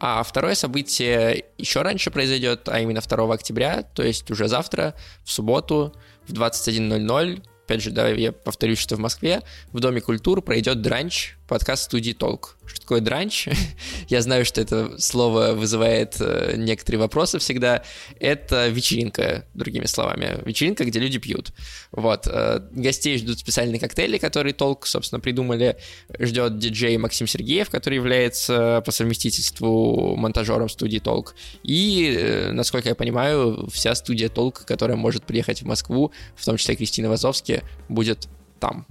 А 0.00 0.22
второе 0.22 0.54
событие 0.54 1.44
еще 1.58 1.82
раньше 1.82 2.10
произойдет, 2.10 2.68
а 2.68 2.80
именно 2.80 3.02
2 3.02 3.34
октября, 3.34 3.82
то 3.82 4.02
есть 4.02 4.30
уже 4.30 4.48
завтра, 4.48 4.94
в 5.24 5.30
субботу, 5.30 5.94
в 6.26 6.32
21.00 6.32 7.42
опять 7.70 7.82
же, 7.82 7.90
да, 7.92 8.08
я 8.08 8.32
повторюсь, 8.32 8.78
что 8.78 8.96
в 8.96 8.98
Москве. 8.98 9.42
В 9.72 9.78
Доме 9.78 10.00
культуры 10.00 10.42
пройдет 10.42 10.82
дранч, 10.82 11.36
подкаст 11.50 11.86
студии 11.86 12.12
Толк. 12.12 12.56
Что 12.64 12.80
такое 12.80 13.00
дранч? 13.00 13.48
я 14.08 14.22
знаю, 14.22 14.44
что 14.44 14.60
это 14.60 14.96
слово 15.00 15.54
вызывает 15.54 16.14
э, 16.20 16.54
некоторые 16.56 17.00
вопросы 17.00 17.40
всегда. 17.40 17.82
Это 18.20 18.68
вечеринка, 18.68 19.44
другими 19.54 19.86
словами. 19.86 20.38
Вечеринка, 20.46 20.84
где 20.84 21.00
люди 21.00 21.18
пьют. 21.18 21.52
Вот. 21.90 22.28
Э, 22.28 22.60
гостей 22.70 23.18
ждут 23.18 23.40
специальные 23.40 23.80
коктейли, 23.80 24.18
которые 24.18 24.54
Толк, 24.54 24.86
собственно, 24.86 25.18
придумали. 25.18 25.76
Ждет 26.20 26.58
диджей 26.58 26.96
Максим 26.98 27.26
Сергеев, 27.26 27.68
который 27.68 27.96
является 27.96 28.80
по 28.86 28.92
совместительству 28.92 30.14
монтажером 30.14 30.68
студии 30.68 30.98
Толк. 30.98 31.34
И, 31.64 32.16
э, 32.16 32.52
насколько 32.52 32.90
я 32.90 32.94
понимаю, 32.94 33.68
вся 33.72 33.96
студия 33.96 34.28
Толк, 34.28 34.64
которая 34.64 34.96
может 34.96 35.24
приехать 35.24 35.62
в 35.62 35.66
Москву, 35.66 36.12
в 36.36 36.44
том 36.44 36.56
числе 36.56 36.76
Кристина 36.76 37.08
Вазовски, 37.08 37.64
будет 37.88 38.28
там. 38.60 38.86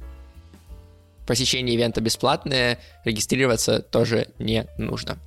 Посещение 1.29 1.75
ивента 1.75 2.01
бесплатное, 2.01 2.79
регистрироваться 3.05 3.83
тоже 3.83 4.29
не 4.39 4.65
нужно. 4.79 5.19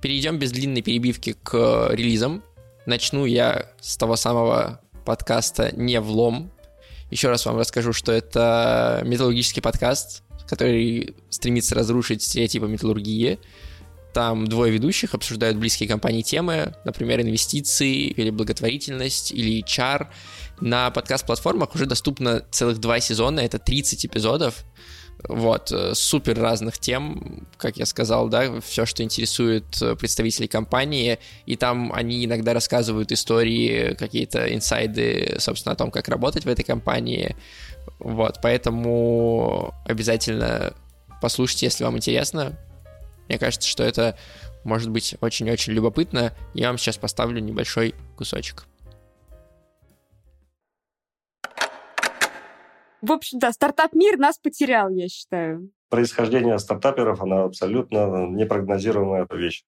Перейдем 0.00 0.38
без 0.38 0.52
длинной 0.52 0.82
перебивки 0.82 1.32
к 1.42 1.88
релизам. 1.90 2.44
Начну 2.86 3.24
я 3.24 3.66
с 3.80 3.96
того 3.96 4.14
самого 4.14 4.80
подкаста 5.04 5.74
«Не 5.74 6.00
влом». 6.00 6.52
Еще 7.10 7.28
раз 7.28 7.46
вам 7.46 7.58
расскажу, 7.58 7.92
что 7.92 8.12
это 8.12 9.02
металлургический 9.04 9.60
подкаст, 9.60 10.22
который 10.48 11.16
стремится 11.30 11.74
разрушить 11.74 12.22
стереотипы 12.22 12.68
металлургии. 12.68 13.40
Там 14.12 14.46
двое 14.46 14.72
ведущих 14.72 15.14
обсуждают 15.14 15.58
близкие 15.58 15.88
компании 15.88 16.22
темы, 16.22 16.74
например, 16.84 17.20
инвестиции 17.20 18.06
или 18.06 18.30
благотворительность 18.30 19.32
или 19.32 19.62
HR. 19.62 20.08
На 20.60 20.90
подкаст-платформах 20.90 21.74
уже 21.74 21.86
доступно 21.86 22.44
целых 22.50 22.78
два 22.78 23.00
сезона, 23.00 23.40
это 23.40 23.58
30 23.58 24.06
эпизодов. 24.06 24.64
Вот, 25.26 25.72
э, 25.72 25.94
супер 25.94 26.38
разных 26.38 26.78
тем, 26.78 27.48
как 27.56 27.76
я 27.76 27.86
сказал, 27.86 28.28
да, 28.28 28.60
все, 28.60 28.86
что 28.86 29.02
интересует 29.02 29.64
э, 29.82 29.96
представителей 29.96 30.46
компании, 30.46 31.18
и 31.44 31.56
там 31.56 31.92
они 31.92 32.24
иногда 32.24 32.54
рассказывают 32.54 33.10
истории, 33.10 33.94
какие-то 33.94 34.54
инсайды, 34.54 35.36
собственно, 35.40 35.72
о 35.72 35.76
том, 35.76 35.90
как 35.90 36.06
работать 36.08 36.44
в 36.44 36.48
этой 36.48 36.62
компании. 36.62 37.34
Вот, 37.98 38.38
поэтому 38.42 39.74
обязательно 39.84 40.72
послушайте, 41.20 41.66
если 41.66 41.82
вам 41.82 41.96
интересно. 41.96 42.56
Мне 43.28 43.38
кажется, 43.38 43.68
что 43.68 43.82
это 43.82 44.16
может 44.64 44.90
быть 44.90 45.16
очень-очень 45.20 45.72
любопытно. 45.72 46.34
Я 46.54 46.68
вам 46.68 46.78
сейчас 46.78 46.96
поставлю 46.96 47.40
небольшой 47.40 47.94
кусочек. 48.16 48.64
В 53.00 53.12
общем, 53.12 53.38
да, 53.38 53.52
стартап-мир 53.52 54.18
нас 54.18 54.38
потерял, 54.38 54.90
я 54.90 55.08
считаю. 55.08 55.70
Происхождение 55.88 56.58
стартаперов, 56.58 57.22
она 57.22 57.44
абсолютно 57.44 58.26
непрогнозируемая 58.26 59.26
вещь. 59.30 59.64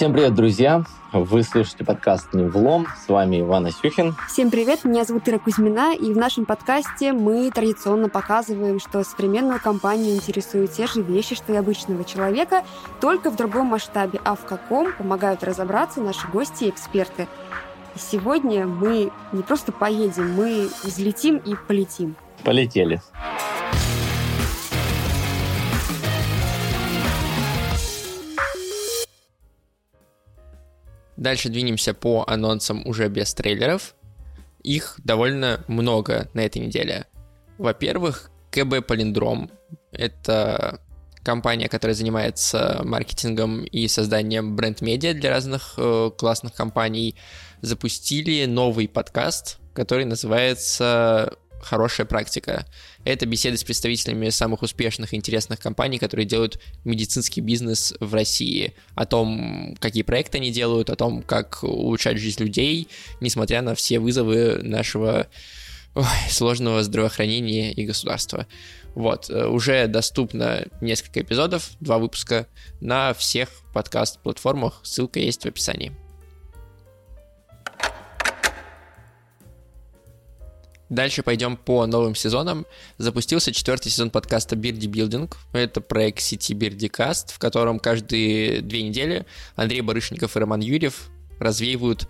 Всем 0.00 0.14
привет, 0.14 0.34
друзья! 0.34 0.82
Вы 1.12 1.42
слушаете 1.42 1.84
подкаст 1.84 2.32
«Не 2.32 2.44
влом». 2.44 2.86
С 3.04 3.06
вами 3.06 3.42
Иван 3.42 3.66
Асюхин. 3.66 4.16
Всем 4.28 4.50
привет, 4.50 4.82
меня 4.86 5.04
зовут 5.04 5.28
Ира 5.28 5.38
Кузьмина, 5.38 5.94
и 5.94 6.14
в 6.14 6.16
нашем 6.16 6.46
подкасте 6.46 7.12
мы 7.12 7.50
традиционно 7.50 8.08
показываем, 8.08 8.80
что 8.80 9.04
современную 9.04 9.60
компанию 9.60 10.14
интересуют 10.14 10.72
те 10.72 10.86
же 10.86 11.02
вещи, 11.02 11.34
что 11.34 11.52
и 11.52 11.56
обычного 11.56 12.02
человека, 12.04 12.64
только 13.02 13.30
в 13.30 13.36
другом 13.36 13.66
масштабе. 13.66 14.22
А 14.24 14.36
в 14.36 14.46
каком, 14.46 14.90
помогают 14.94 15.44
разобраться 15.44 16.00
наши 16.00 16.26
гости 16.28 16.64
и 16.64 16.70
эксперты. 16.70 17.28
И 17.94 17.98
сегодня 17.98 18.66
мы 18.66 19.12
не 19.32 19.42
просто 19.42 19.70
поедем, 19.70 20.32
мы 20.32 20.70
взлетим 20.82 21.36
и 21.36 21.54
полетим. 21.68 22.16
Полетели. 22.42 23.02
Дальше 31.20 31.50
двинемся 31.50 31.92
по 31.92 32.24
анонсам 32.26 32.82
уже 32.86 33.08
без 33.08 33.34
трейлеров. 33.34 33.94
Их 34.62 34.98
довольно 35.04 35.62
много 35.68 36.30
на 36.32 36.40
этой 36.40 36.62
неделе. 36.62 37.06
Во-первых, 37.58 38.30
КБ 38.50 38.86
Полиндром. 38.86 39.50
Это 39.92 40.80
компания, 41.22 41.68
которая 41.68 41.94
занимается 41.94 42.80
маркетингом 42.84 43.64
и 43.64 43.86
созданием 43.86 44.56
бренд-медиа 44.56 45.12
для 45.12 45.28
разных 45.28 45.74
э, 45.76 46.10
классных 46.16 46.54
компаний, 46.54 47.16
запустили 47.60 48.46
новый 48.46 48.88
подкаст, 48.88 49.58
который 49.74 50.06
называется 50.06 51.34
хорошая 51.60 52.06
практика. 52.06 52.64
Это 53.04 53.24
беседы 53.24 53.56
с 53.56 53.64
представителями 53.64 54.28
самых 54.28 54.62
успешных 54.62 55.14
и 55.14 55.16
интересных 55.16 55.58
компаний, 55.58 55.98
которые 55.98 56.26
делают 56.26 56.60
медицинский 56.84 57.40
бизнес 57.40 57.94
в 57.98 58.12
России. 58.14 58.74
О 58.94 59.06
том, 59.06 59.74
какие 59.80 60.02
проекты 60.02 60.38
они 60.38 60.50
делают, 60.50 60.90
о 60.90 60.96
том, 60.96 61.22
как 61.22 61.62
улучшать 61.62 62.18
жизнь 62.18 62.42
людей, 62.42 62.88
несмотря 63.20 63.62
на 63.62 63.74
все 63.74 64.00
вызовы 64.00 64.60
нашего 64.62 65.28
ой, 65.94 66.04
сложного 66.28 66.82
здравоохранения 66.82 67.72
и 67.72 67.86
государства. 67.86 68.46
Вот, 68.94 69.30
э, 69.30 69.46
уже 69.46 69.86
доступно 69.86 70.66
несколько 70.80 71.22
эпизодов, 71.22 71.70
два 71.80 71.98
выпуска 71.98 72.48
на 72.80 73.14
всех 73.14 73.48
подкаст-платформах, 73.72 74.80
ссылка 74.82 75.20
есть 75.20 75.44
в 75.44 75.46
описании. 75.46 75.92
Дальше 80.90 81.22
пойдем 81.22 81.56
по 81.56 81.86
новым 81.86 82.16
сезонам. 82.16 82.66
Запустился 82.98 83.52
четвертый 83.52 83.90
сезон 83.90 84.10
подкаста 84.10 84.56
Бирди 84.56 84.88
Билдинг. 84.88 85.38
Это 85.52 85.80
проект 85.80 86.20
сети 86.20 86.52
Бирдикаст, 86.52 87.32
в 87.32 87.38
котором 87.38 87.78
каждые 87.78 88.60
две 88.60 88.82
недели 88.82 89.24
Андрей 89.54 89.82
Барышников 89.82 90.36
и 90.36 90.40
Роман 90.40 90.60
Юрьев 90.60 91.08
развеивают 91.38 92.08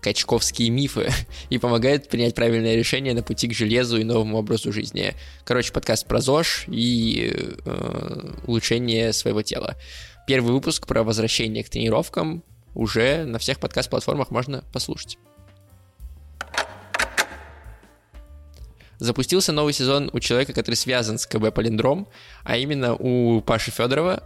качковские 0.00 0.70
мифы 0.70 1.10
и 1.50 1.58
помогают 1.58 2.08
принять 2.08 2.34
правильное 2.34 2.74
решение 2.74 3.12
на 3.12 3.22
пути 3.22 3.48
к 3.48 3.54
железу 3.54 3.98
и 3.98 4.04
новому 4.04 4.38
образу 4.38 4.72
жизни. 4.72 5.14
Короче, 5.44 5.70
подкаст 5.70 6.06
про 6.06 6.22
ЗОЖ 6.22 6.64
и 6.68 7.32
э, 7.64 8.34
улучшение 8.46 9.12
своего 9.12 9.42
тела. 9.42 9.76
Первый 10.26 10.52
выпуск 10.52 10.86
про 10.86 11.04
возвращение 11.04 11.62
к 11.62 11.68
тренировкам, 11.68 12.42
уже 12.74 13.26
на 13.26 13.38
всех 13.38 13.60
подкаст-платформах 13.60 14.30
можно 14.30 14.64
послушать. 14.72 15.18
Запустился 19.02 19.50
новый 19.50 19.72
сезон 19.72 20.10
у 20.12 20.20
человека, 20.20 20.52
который 20.52 20.76
связан 20.76 21.18
с 21.18 21.26
КБ 21.26 21.52
Полиндром, 21.52 22.06
а 22.44 22.56
именно 22.56 22.94
у 22.94 23.40
Паши 23.40 23.72
Федорова. 23.72 24.22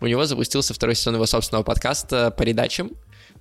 У 0.00 0.06
него 0.06 0.26
запустился 0.26 0.72
второй 0.74 0.94
сезон 0.94 1.14
его 1.16 1.26
собственного 1.26 1.64
подкаста 1.64 2.30
по 2.30 2.44
передачам. 2.44 2.92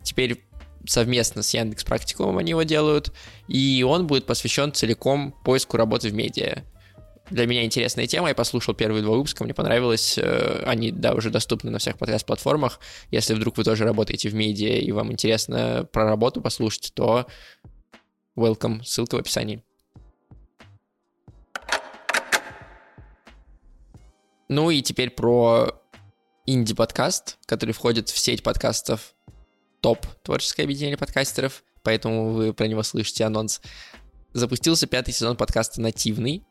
Теперь 0.02 0.44
совместно 0.88 1.44
с 1.44 1.54
Яндекс 1.54 1.84
Практикумом 1.84 2.40
они 2.40 2.50
его 2.50 2.64
делают, 2.64 3.14
и 3.48 3.86
он 3.88 4.08
будет 4.08 4.26
посвящен 4.26 4.74
целиком 4.74 5.36
поиску 5.46 5.78
работы 5.78 6.10
в 6.10 6.16
медиа. 6.16 6.64
Для 7.30 7.46
меня 7.46 7.64
интересная 7.64 8.08
тема, 8.08 8.30
я 8.30 8.34
послушал 8.34 8.74
первые 8.74 9.04
два 9.04 9.16
выпуска, 9.16 9.44
мне 9.44 9.54
понравилось, 9.54 10.18
э, 10.18 10.64
они, 10.66 10.92
да, 10.92 11.14
уже 11.14 11.30
доступны 11.30 11.70
на 11.70 11.78
всех 11.78 12.00
подкаст-платформах, 12.00 12.80
если 13.12 13.36
вдруг 13.36 13.56
вы 13.58 13.66
тоже 13.66 13.84
работаете 13.84 14.30
в 14.30 14.34
медиа 14.34 14.80
и 14.80 14.92
вам 14.92 15.12
интересно 15.12 15.88
про 15.94 16.06
работу 16.06 16.42
послушать, 16.42 16.92
то 16.96 17.28
welcome, 18.36 18.84
ссылка 18.84 19.14
в 19.14 19.20
описании. 19.20 19.64
Ну 24.52 24.70
и 24.70 24.82
теперь 24.82 25.12
про 25.12 25.82
инди-подкаст, 26.46 27.38
который 27.46 27.72
входит 27.72 28.10
в 28.10 28.20
сеть 28.20 28.44
подкастов 28.44 29.16
топ 29.80 30.06
творческое 30.24 30.64
объединение 30.64 30.98
подкастеров, 30.98 31.64
поэтому 31.84 32.34
вы 32.34 32.54
про 32.54 32.68
него 32.68 32.84
слышите 32.84 33.24
анонс. 33.24 33.62
Запустился 34.34 34.88
пятый 34.88 35.14
сезон 35.14 35.38
подкаста 35.38 35.80
«Нативный». 35.80 36.44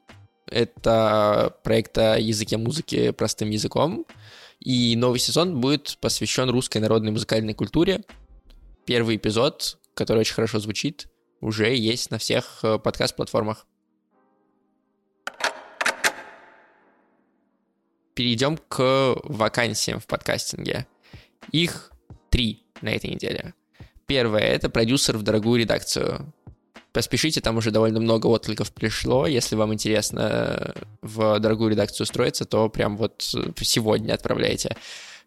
Это 0.46 1.54
проект 1.62 1.98
о 1.98 2.18
языке 2.18 2.56
музыки 2.56 3.10
простым 3.10 3.50
языком. 3.50 4.06
И 4.60 4.96
новый 4.96 5.18
сезон 5.18 5.60
будет 5.60 5.98
посвящен 6.00 6.48
русской 6.48 6.78
народной 6.78 7.12
музыкальной 7.12 7.52
культуре. 7.52 8.02
Первый 8.86 9.16
эпизод, 9.16 9.78
который 9.92 10.20
очень 10.20 10.34
хорошо 10.36 10.58
звучит, 10.58 11.08
уже 11.42 11.76
есть 11.76 12.10
на 12.10 12.16
всех 12.16 12.60
э, 12.62 12.78
подкаст-платформах. 12.78 13.66
Перейдем 18.20 18.58
к 18.68 19.16
вакансиям 19.24 19.98
в 19.98 20.06
подкастинге. 20.06 20.86
Их 21.52 21.90
три 22.28 22.64
на 22.82 22.90
этой 22.90 23.08
неделе. 23.08 23.54
Первое— 24.04 24.42
это 24.42 24.68
продюсер 24.68 25.16
в 25.16 25.22
дорогую 25.22 25.58
редакцию. 25.58 26.30
Поспешите, 26.92 27.40
там 27.40 27.56
уже 27.56 27.70
довольно 27.70 27.98
много 27.98 28.26
откликов 28.26 28.72
пришло. 28.72 29.26
Если 29.26 29.56
вам 29.56 29.72
интересно 29.72 30.74
в 31.00 31.38
дорогую 31.38 31.70
редакцию 31.70 32.04
устроиться, 32.04 32.44
то 32.44 32.68
прям 32.68 32.98
вот 32.98 33.22
сегодня 33.22 34.12
отправляйте. 34.12 34.76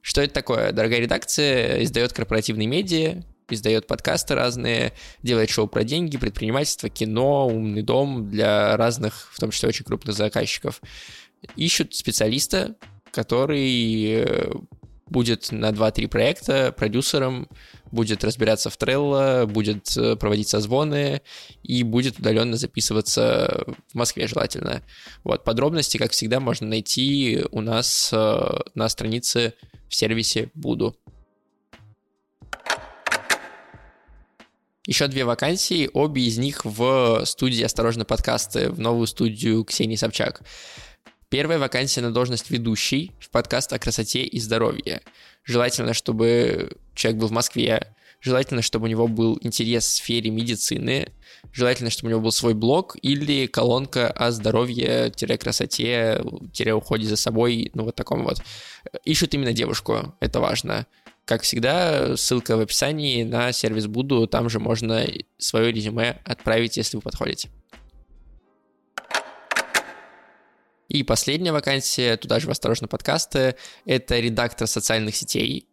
Что 0.02 0.22
это 0.22 0.36
такое? 0.36 0.72
Дорогая 0.72 1.00
редакция 1.00 1.84
издает 1.84 2.14
корпоративные 2.14 2.68
медиа, 2.68 3.24
издает 3.50 3.88
подкасты 3.88 4.36
разные, 4.36 4.94
делает 5.24 5.50
шоу 5.50 5.68
про 5.68 5.84
деньги, 5.84 6.18
предпринимательство, 6.18 6.90
кино, 6.90 7.48
умный 7.48 7.82
дом 7.82 8.30
для 8.30 8.78
разных, 8.78 9.30
в 9.34 9.40
том 9.40 9.50
числе 9.50 9.70
очень 9.70 9.84
крупных 9.84 10.16
заказчиков. 10.16 10.80
Ищут 11.56 11.96
специалиста, 11.96 12.76
который 13.12 14.26
будет 15.14 15.52
на 15.52 15.70
2-3 15.70 16.08
проекта 16.08 16.72
продюсером, 16.72 17.48
будет 17.92 18.24
разбираться 18.24 18.70
в 18.70 18.78
Trello, 18.78 19.46
будет 19.46 19.96
э, 19.96 20.16
проводить 20.16 20.50
созвоны 20.50 21.22
и 21.62 21.84
будет 21.84 22.18
удаленно 22.18 22.58
записываться 22.58 23.64
в 23.92 23.96
Москве 23.96 24.28
желательно. 24.28 24.82
Вот, 25.24 25.44
подробности, 25.44 25.98
как 25.98 26.12
всегда, 26.12 26.40
можно 26.40 26.68
найти 26.68 27.44
у 27.52 27.62
нас 27.62 28.10
э, 28.12 28.60
на 28.74 28.90
странице 28.90 29.54
в 29.88 29.96
сервисе 29.96 30.50
Буду. 30.56 30.98
Еще 34.86 35.08
две 35.08 35.24
вакансии, 35.24 35.90
обе 35.94 36.24
из 36.24 36.38
них 36.38 36.66
в 36.66 37.24
студии 37.26 37.64
«Осторожно, 37.64 38.04
подкасты», 38.04 38.70
в 38.70 38.80
новую 38.80 39.08
студию 39.08 39.64
Ксении 39.64 39.96
Собчак. 39.96 40.42
Первая 41.34 41.58
вакансия 41.58 42.02
на 42.02 42.12
должность 42.12 42.52
ведущий 42.52 43.12
в 43.20 43.32
подкаст 43.32 43.74
о 43.74 43.80
красоте 43.80 44.22
и 44.22 44.40
здоровье. 44.40 45.02
Желательно, 45.44 45.96
чтобы 45.96 46.74
человек 46.94 47.22
был 47.22 47.30
в 47.30 47.32
Москве, 47.32 47.96
желательно, 48.22 48.62
чтобы 48.62 48.86
у 48.86 48.88
него 48.88 49.08
был 49.08 49.40
интерес 49.42 49.84
в 49.84 49.94
сфере 49.94 50.30
медицины, 50.30 51.12
желательно, 51.52 51.90
чтобы 51.90 52.10
у 52.10 52.12
него 52.12 52.22
был 52.22 52.32
свой 52.32 52.54
блог 52.54 52.96
или 53.02 53.48
колонка 53.48 54.12
о 54.12 54.30
здоровье-красоте-уходе 54.30 57.08
за 57.08 57.16
собой, 57.16 57.72
ну 57.74 57.86
вот 57.86 57.96
таком 57.96 58.26
вот. 58.26 58.40
Ищут 59.04 59.34
именно 59.34 59.54
девушку, 59.54 60.14
это 60.20 60.40
важно. 60.40 60.86
Как 61.26 61.42
всегда, 61.42 62.16
ссылка 62.16 62.58
в 62.58 62.60
описании 62.60 63.24
на 63.24 63.52
сервис 63.54 63.88
Буду, 63.88 64.28
там 64.28 64.52
же 64.52 64.60
можно 64.60 65.04
свое 65.40 65.72
резюме 65.72 66.22
отправить, 66.26 66.78
если 66.78 66.98
вы 66.98 67.02
подходите. 67.02 67.50
И 70.94 71.02
последняя 71.02 71.52
вакансия, 71.52 72.18
туда 72.18 72.40
же 72.40 72.48
в 72.48 72.52
«Осторожно, 72.52 72.88
подкасты», 72.88 73.56
это 73.86 74.20
редактор 74.20 74.68
социальных 74.68 75.16
сетей. 75.16 75.68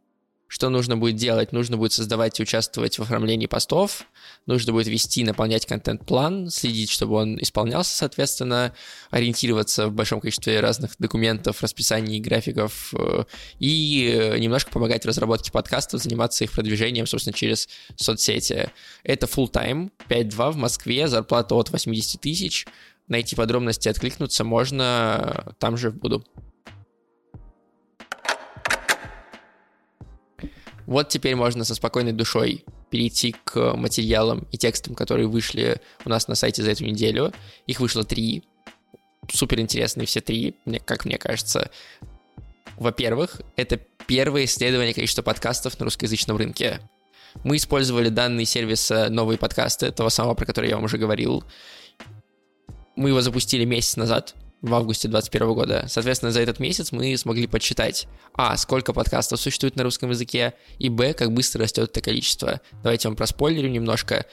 Что 0.49 0.69
нужно 0.69 0.97
будет 0.97 1.15
делать? 1.15 1.53
Нужно 1.53 1.77
будет 1.77 1.93
создавать 1.93 2.41
и 2.41 2.43
участвовать 2.43 2.99
в 2.99 3.03
оформлении 3.03 3.47
постов, 3.47 4.07
нужно 4.47 4.73
будет 4.73 4.89
вести, 4.89 5.23
наполнять 5.23 5.65
контент-план, 5.65 6.51
следить, 6.51 6.91
чтобы 6.91 7.15
он 7.15 7.41
исполнялся, 7.41 7.95
соответственно, 7.95 8.75
ориентироваться 9.11 9.87
в 9.87 9.93
большом 9.93 10.21
количестве 10.21 10.59
разных 10.59 10.97
документов, 10.99 11.63
расписаний, 11.63 12.19
графиков 12.19 12.93
э, 12.99 13.25
и 13.61 14.37
немножко 14.41 14.73
помогать 14.73 15.05
в 15.05 15.07
разработке 15.07 15.53
подкастов, 15.53 16.03
заниматься 16.03 16.43
их 16.43 16.51
продвижением, 16.51 17.07
собственно, 17.07 17.35
через 17.35 17.69
соцсети. 17.95 18.71
Это 19.05 19.27
full 19.27 19.53
time 19.53 19.91
5-2 20.09 20.51
в 20.51 20.57
Москве, 20.57 21.07
зарплата 21.07 21.55
от 21.55 21.71
80 21.71 22.21
тысяч, 22.21 22.67
найти 23.11 23.37
подробности, 23.37 23.89
откликнуться 23.89 24.45
можно 24.45 25.55
там 25.59 25.77
же 25.77 25.91
в 25.91 25.97
Буду. 25.97 26.25
Вот 30.87 31.09
теперь 31.09 31.37
можно 31.37 31.65
со 31.65 31.75
спокойной 31.75 32.13
душой 32.13 32.65
перейти 32.89 33.37
к 33.45 33.75
материалам 33.77 34.47
и 34.51 34.57
текстам, 34.57 34.95
которые 34.95 35.29
вышли 35.29 35.81
у 36.05 36.09
нас 36.09 36.27
на 36.27 36.35
сайте 36.35 36.63
за 36.63 36.73
эту 36.73 36.85
неделю. 36.85 37.33
Их 37.67 37.81
вышло 37.81 38.03
три. 38.03 38.43
Супер 39.33 39.61
интересные 39.61 40.07
все 40.07 40.21
три, 40.21 40.57
как 40.85 41.05
мне 41.05 41.19
кажется. 41.19 41.71
Во-первых, 42.77 43.43
это 43.57 43.77
первое 44.07 44.47
исследование 44.47 44.95
количества 44.95 45.23
подкастов 45.23 45.79
на 45.79 45.85
русскоязычном 45.85 46.37
рынке. 46.37 46.81
Мы 47.45 47.57
использовали 47.57 48.09
данные 48.09 48.47
сервиса 48.47 49.09
«Новые 49.09 49.39
подкасты», 49.39 49.93
того 49.93 50.11
самого, 50.11 50.35
про 50.35 50.47
который 50.47 50.71
я 50.71 50.77
вам 50.77 50.87
уже 50.87 50.99
говорил, 50.99 51.45
мы 52.97 53.11
его 53.11 53.21
запустили 53.21 53.65
месяц 53.65 53.97
назад, 53.97 54.35
в 54.63 54.75
августе 54.75 55.09
2021 55.09 55.55
года. 55.55 55.85
Соответственно, 55.89 56.33
за 56.33 56.41
этот 56.41 56.59
месяц 56.59 56.93
мы 56.93 57.17
смогли 57.17 57.47
подсчитать, 57.47 58.07
а, 58.35 58.57
сколько 58.57 58.93
подкастов 58.93 59.41
существует 59.41 59.77
на 59.77 59.85
русском 59.85 60.11
языке, 60.11 60.55
и, 60.79 60.89
б, 60.89 61.15
как 61.15 61.33
быстро 61.33 61.63
растет 61.63 61.91
это 61.91 62.01
количество. 62.01 62.61
Давайте 62.83 63.09
вам 63.09 63.17
проспойлерю 63.17 63.71
немножко. 63.71 64.27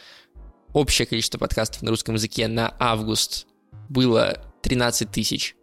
Общее 0.73 1.05
количество 1.05 1.37
подкастов 1.37 1.81
на 1.81 1.91
русском 1.91 2.15
языке 2.15 2.47
на 2.47 2.75
август 2.77 3.47
было 3.89 4.43
13 4.63 5.09
тысяч, 5.09 5.55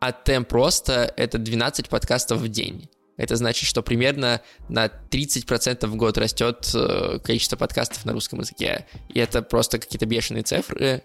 а 0.00 0.12
темп 0.12 0.48
просто 0.48 1.12
это 1.16 1.38
12 1.38 1.88
подкастов 1.88 2.40
в 2.40 2.48
день. 2.48 2.88
Это 3.16 3.36
значит, 3.36 3.68
что 3.68 3.82
примерно 3.82 4.40
на 4.68 4.86
30% 4.86 5.86
в 5.86 5.96
год 5.96 6.18
растет 6.18 6.68
э, 6.74 7.20
количество 7.22 7.56
подкастов 7.56 8.04
на 8.04 8.12
русском 8.12 8.40
языке. 8.40 8.86
И 9.08 9.20
это 9.20 9.40
просто 9.40 9.78
какие-то 9.78 10.06
бешеные 10.06 10.42
цифры. 10.42 11.04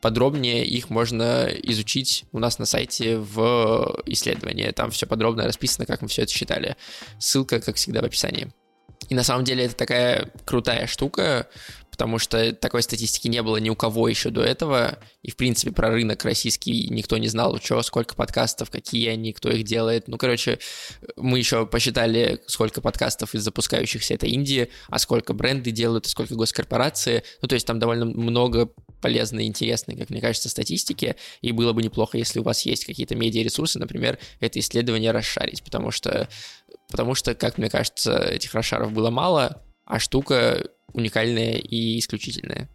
Подробнее 0.00 0.64
их 0.64 0.90
можно 0.90 1.48
изучить 1.62 2.24
у 2.32 2.38
нас 2.38 2.58
на 2.58 2.66
сайте 2.66 3.18
в 3.18 4.00
исследовании. 4.06 4.70
Там 4.70 4.90
все 4.90 5.06
подробно 5.06 5.44
расписано, 5.44 5.86
как 5.86 6.02
мы 6.02 6.08
все 6.08 6.22
это 6.22 6.32
считали. 6.32 6.76
Ссылка, 7.18 7.60
как 7.60 7.76
всегда, 7.76 8.00
в 8.00 8.04
описании. 8.04 8.52
И 9.08 9.14
на 9.14 9.22
самом 9.22 9.44
деле 9.44 9.64
это 9.64 9.74
такая 9.74 10.30
крутая 10.44 10.86
штука, 10.86 11.48
потому 11.98 12.20
что 12.20 12.52
такой 12.52 12.84
статистики 12.84 13.26
не 13.26 13.42
было 13.42 13.56
ни 13.56 13.70
у 13.70 13.74
кого 13.74 14.06
еще 14.06 14.30
до 14.30 14.40
этого, 14.40 15.00
и, 15.22 15.32
в 15.32 15.36
принципе, 15.36 15.72
про 15.72 15.90
рынок 15.90 16.24
российский 16.24 16.88
никто 16.90 17.18
не 17.18 17.26
знал, 17.26 17.58
что, 17.60 17.82
сколько 17.82 18.14
подкастов, 18.14 18.70
какие 18.70 19.08
они, 19.08 19.32
кто 19.32 19.50
их 19.50 19.64
делает. 19.64 20.06
Ну, 20.06 20.16
короче, 20.16 20.60
мы 21.16 21.38
еще 21.38 21.66
посчитали, 21.66 22.40
сколько 22.46 22.80
подкастов 22.80 23.34
из 23.34 23.42
запускающихся 23.42 24.14
это 24.14 24.26
Индии, 24.26 24.68
а 24.88 25.00
сколько 25.00 25.32
бренды 25.32 25.72
делают, 25.72 26.06
и 26.06 26.08
сколько 26.08 26.36
госкорпорации. 26.36 27.24
Ну, 27.42 27.48
то 27.48 27.56
есть 27.56 27.66
там 27.66 27.80
довольно 27.80 28.04
много 28.04 28.70
полезной 29.00 29.46
интересной, 29.46 29.96
как 29.96 30.10
мне 30.10 30.20
кажется, 30.20 30.48
статистики, 30.48 31.16
и 31.40 31.50
было 31.50 31.72
бы 31.72 31.82
неплохо, 31.82 32.16
если 32.16 32.38
у 32.38 32.44
вас 32.44 32.64
есть 32.64 32.84
какие-то 32.84 33.16
медиаресурсы, 33.16 33.80
например, 33.80 34.20
это 34.38 34.60
исследование 34.60 35.10
расшарить, 35.10 35.64
потому 35.64 35.90
что, 35.90 36.28
потому 36.92 37.16
что, 37.16 37.34
как 37.34 37.58
мне 37.58 37.68
кажется, 37.68 38.18
этих 38.18 38.54
расшаров 38.54 38.92
было 38.92 39.10
мало, 39.10 39.64
а 39.84 39.98
штука 39.98 40.62
уникальное 40.92 41.54
и 41.54 41.98
исключительное. 41.98 42.68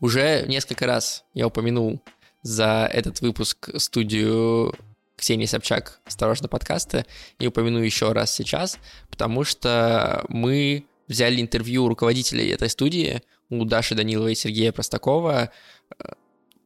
Уже 0.00 0.44
несколько 0.46 0.86
раз 0.86 1.24
я 1.34 1.46
упомянул 1.46 2.02
за 2.42 2.88
этот 2.90 3.20
выпуск 3.20 3.68
студию 3.76 4.74
Ксении 5.16 5.44
Собчак 5.44 6.00
«Осторожно, 6.06 6.48
подкасты» 6.48 7.04
и 7.38 7.46
упомяну 7.46 7.80
еще 7.80 8.12
раз 8.12 8.34
сейчас, 8.34 8.78
потому 9.10 9.44
что 9.44 10.24
мы 10.28 10.86
взяли 11.06 11.40
интервью 11.40 11.88
руководителей 11.88 12.48
этой 12.48 12.70
студии, 12.70 13.22
у 13.50 13.64
Даши 13.64 13.94
Даниловой 13.94 14.32
и 14.32 14.36
Сергея 14.36 14.72
Простакова. 14.72 15.50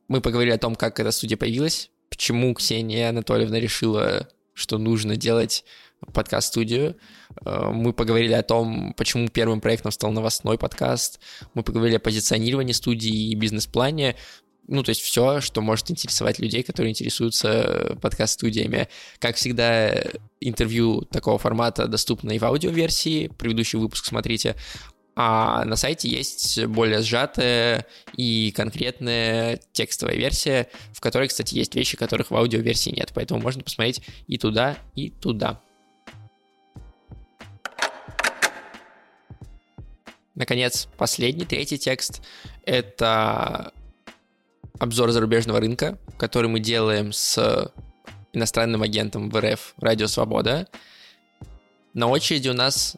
Мы 0.06 0.20
поговорили 0.20 0.52
о 0.52 0.58
том, 0.58 0.76
как 0.76 1.00
эта 1.00 1.10
студия 1.10 1.36
появилась, 1.36 1.90
почему 2.10 2.54
Ксения 2.54 3.08
Анатольевна 3.08 3.58
решила, 3.58 4.28
что 4.52 4.78
нужно 4.78 5.16
делать 5.16 5.64
подкаст-студию. 6.12 6.96
Мы 7.44 7.92
поговорили 7.92 8.32
о 8.32 8.42
том, 8.42 8.94
почему 8.94 9.28
первым 9.28 9.60
проектом 9.60 9.92
стал 9.92 10.12
новостной 10.12 10.58
подкаст. 10.58 11.20
Мы 11.54 11.62
поговорили 11.62 11.96
о 11.96 12.00
позиционировании 12.00 12.72
студии 12.72 13.30
и 13.30 13.34
бизнес-плане. 13.34 14.16
Ну, 14.66 14.82
то 14.82 14.90
есть 14.90 15.02
все, 15.02 15.40
что 15.40 15.60
может 15.60 15.90
интересовать 15.90 16.38
людей, 16.38 16.62
которые 16.62 16.92
интересуются 16.92 17.98
подкаст-студиями. 18.00 18.88
Как 19.18 19.36
всегда, 19.36 19.92
интервью 20.40 21.02
такого 21.02 21.38
формата 21.38 21.86
доступно 21.86 22.32
и 22.32 22.38
в 22.38 22.44
аудиоверсии. 22.44 23.28
Предыдущий 23.28 23.78
выпуск 23.78 24.06
смотрите. 24.06 24.56
А 25.16 25.64
на 25.64 25.76
сайте 25.76 26.08
есть 26.08 26.64
более 26.64 27.02
сжатая 27.02 27.86
и 28.16 28.52
конкретная 28.56 29.60
текстовая 29.72 30.16
версия, 30.16 30.68
в 30.92 31.00
которой, 31.00 31.28
кстати, 31.28 31.54
есть 31.54 31.74
вещи, 31.76 31.96
которых 31.96 32.30
в 32.30 32.34
аудиоверсии 32.36 32.90
нет. 32.90 33.12
Поэтому 33.14 33.40
можно 33.40 33.62
посмотреть 33.62 34.00
и 34.26 34.38
туда, 34.38 34.76
и 34.94 35.10
туда. 35.10 35.60
Наконец, 40.34 40.88
последний, 40.96 41.44
третий 41.44 41.78
текст— 41.78 42.22
это 42.64 43.72
обзор 44.78 45.12
зарубежного 45.12 45.60
рынка, 45.60 45.98
который 46.18 46.48
мы 46.48 46.58
делаем 46.58 47.12
с 47.12 47.72
иностранным 48.32 48.82
агентом 48.82 49.30
в 49.30 49.40
РФ 49.40 49.74
«Радио 49.78 50.08
Свобода». 50.08 50.66
На 51.92 52.08
очереди 52.08 52.48
у 52.48 52.54
нас 52.54 52.96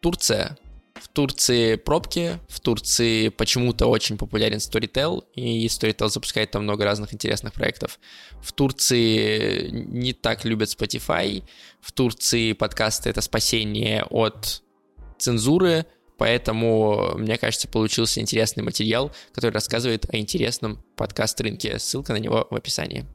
Турция. 0.00 0.56
В 0.94 1.08
Турции 1.08 1.74
пробки, 1.74 2.38
в 2.48 2.58
Турции 2.60 3.28
почему-то 3.28 3.86
очень 3.86 4.16
популярен 4.16 4.56
Storytel, 4.56 5.24
и 5.34 5.66
Storytel 5.66 6.08
запускает 6.08 6.52
там 6.52 6.62
много 6.62 6.84
разных 6.84 7.12
интересных 7.12 7.52
проектов. 7.52 8.00
В 8.40 8.52
Турции 8.52 9.68
не 9.70 10.14
так 10.14 10.46
любят 10.46 10.70
Spotify, 10.70 11.44
в 11.82 11.92
Турции 11.92 12.54
подкасты— 12.54 13.10
это 13.10 13.20
спасение 13.20 14.04
от 14.04 14.62
цензуры, 15.18 15.84
Поэтому, 16.18 17.12
мне 17.16 17.36
кажется, 17.38 17.68
получился 17.68 18.20
интересный 18.20 18.62
материал, 18.62 19.12
который 19.32 19.52
рассказывает 19.52 20.06
о 20.12 20.16
интересном 20.16 20.82
подкаст-рынке. 20.96 21.78
Ссылка 21.78 22.12
на 22.12 22.18
него 22.18 22.46
в 22.50 22.54
описании. 22.54 23.06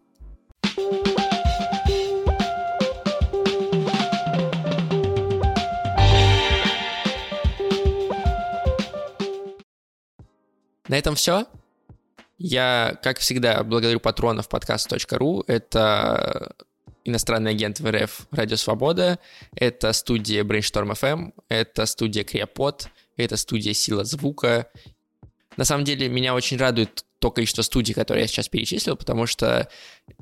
На 10.87 10.97
этом 10.97 11.15
все. 11.15 11.45
Я, 12.37 12.97
как 13.01 13.19
всегда, 13.19 13.63
благодарю 13.63 13.99
патронов 14.01 14.49
подкаст.ру. 14.49 15.45
Это 15.47 16.53
иностранный 17.05 17.51
агент 17.51 17.79
в 17.79 17.89
РФ 17.89 18.27
«Радио 18.31 18.57
Свобода», 18.57 19.19
это 19.55 19.93
студия 19.93 20.43
Brainstorm 20.43 20.91
FM, 20.93 21.33
это 21.49 21.85
студия 21.85 22.23
Криопод, 22.23 22.87
это 23.17 23.37
студия 23.37 23.73
Сила 23.73 24.03
Звука. 24.03 24.69
На 25.57 25.65
самом 25.65 25.83
деле, 25.83 26.09
меня 26.09 26.33
очень 26.33 26.57
радует 26.57 27.05
то 27.19 27.29
количество 27.29 27.61
студий, 27.61 27.93
которые 27.93 28.23
я 28.23 28.27
сейчас 28.27 28.49
перечислил, 28.49 28.95
потому 28.95 29.27
что 29.27 29.69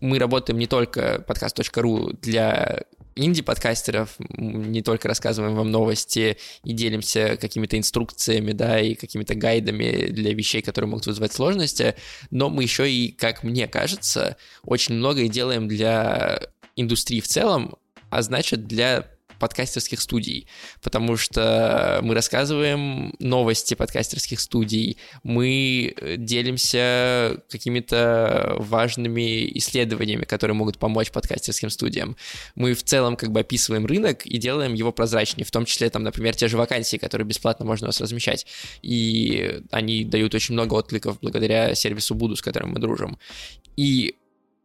мы 0.02 0.20
работаем 0.20 0.60
не 0.60 0.68
только 0.68 1.24
подкаст.ру 1.26 2.12
для 2.14 2.84
инди-подкастеров, 3.16 4.16
не 4.20 4.82
только 4.82 5.08
рассказываем 5.08 5.56
вам 5.56 5.72
новости 5.72 6.38
и 6.64 6.74
делимся 6.74 7.38
какими-то 7.38 7.78
инструкциями, 7.78 8.52
да, 8.52 8.82
и 8.82 8.96
какими-то 8.96 9.36
гайдами 9.36 10.08
для 10.08 10.34
вещей, 10.34 10.62
которые 10.62 10.90
могут 10.90 11.06
вызывать 11.06 11.32
сложности, 11.32 11.96
но 12.32 12.50
мы 12.50 12.64
еще 12.64 12.92
и, 12.92 13.12
как 13.12 13.44
мне 13.44 13.68
кажется, 13.68 14.36
очень 14.64 14.96
многое 14.96 15.30
делаем 15.30 15.70
для 15.70 16.42
индустрии 16.80 17.20
в 17.22 17.28
целом, 17.28 17.76
а 18.10 18.22
значит 18.22 18.68
для 18.68 19.06
подкастерских 19.40 20.02
студий, 20.02 20.48
потому 20.84 21.18
что 21.18 22.00
мы 22.04 22.14
рассказываем 22.14 23.14
новости 23.20 23.74
подкастерских 23.74 24.40
студий, 24.40 24.98
мы 25.24 25.94
э, 25.96 26.18
делимся 26.18 27.42
какими-то 27.50 28.56
важными 28.60 29.58
исследованиями, 29.58 30.26
которые 30.26 30.56
могут 30.56 30.78
помочь 30.78 31.12
подкастерским 31.12 31.70
студиям. 31.70 32.18
Мы 32.56 32.74
в 32.74 32.84
целом 32.84 33.16
как 33.16 33.32
бы 33.32 33.40
описываем 33.40 33.86
рынок 33.86 34.26
и 34.26 34.38
делаем 34.38 34.74
его 34.74 34.92
прозрачнее, 34.92 35.46
в 35.46 35.52
том 35.52 35.66
числе 35.66 35.90
там, 35.90 36.04
например, 36.04 36.36
те 36.36 36.48
же 36.48 36.58
вакансии, 36.58 36.98
которые 36.98 37.26
бесплатно 37.26 37.66
можно 37.66 37.86
у 37.86 37.90
нас 37.90 38.02
размещать, 38.02 38.46
и 38.82 39.62
они 39.72 40.04
дают 40.04 40.36
очень 40.36 40.54
много 40.54 40.74
откликов 40.76 41.18
благодаря 41.22 41.74
сервису 41.76 42.14
Буду, 42.14 42.36
с 42.36 42.42
которым 42.42 42.72
мы 42.72 42.80
дружим. 42.80 43.18
И 43.78 44.16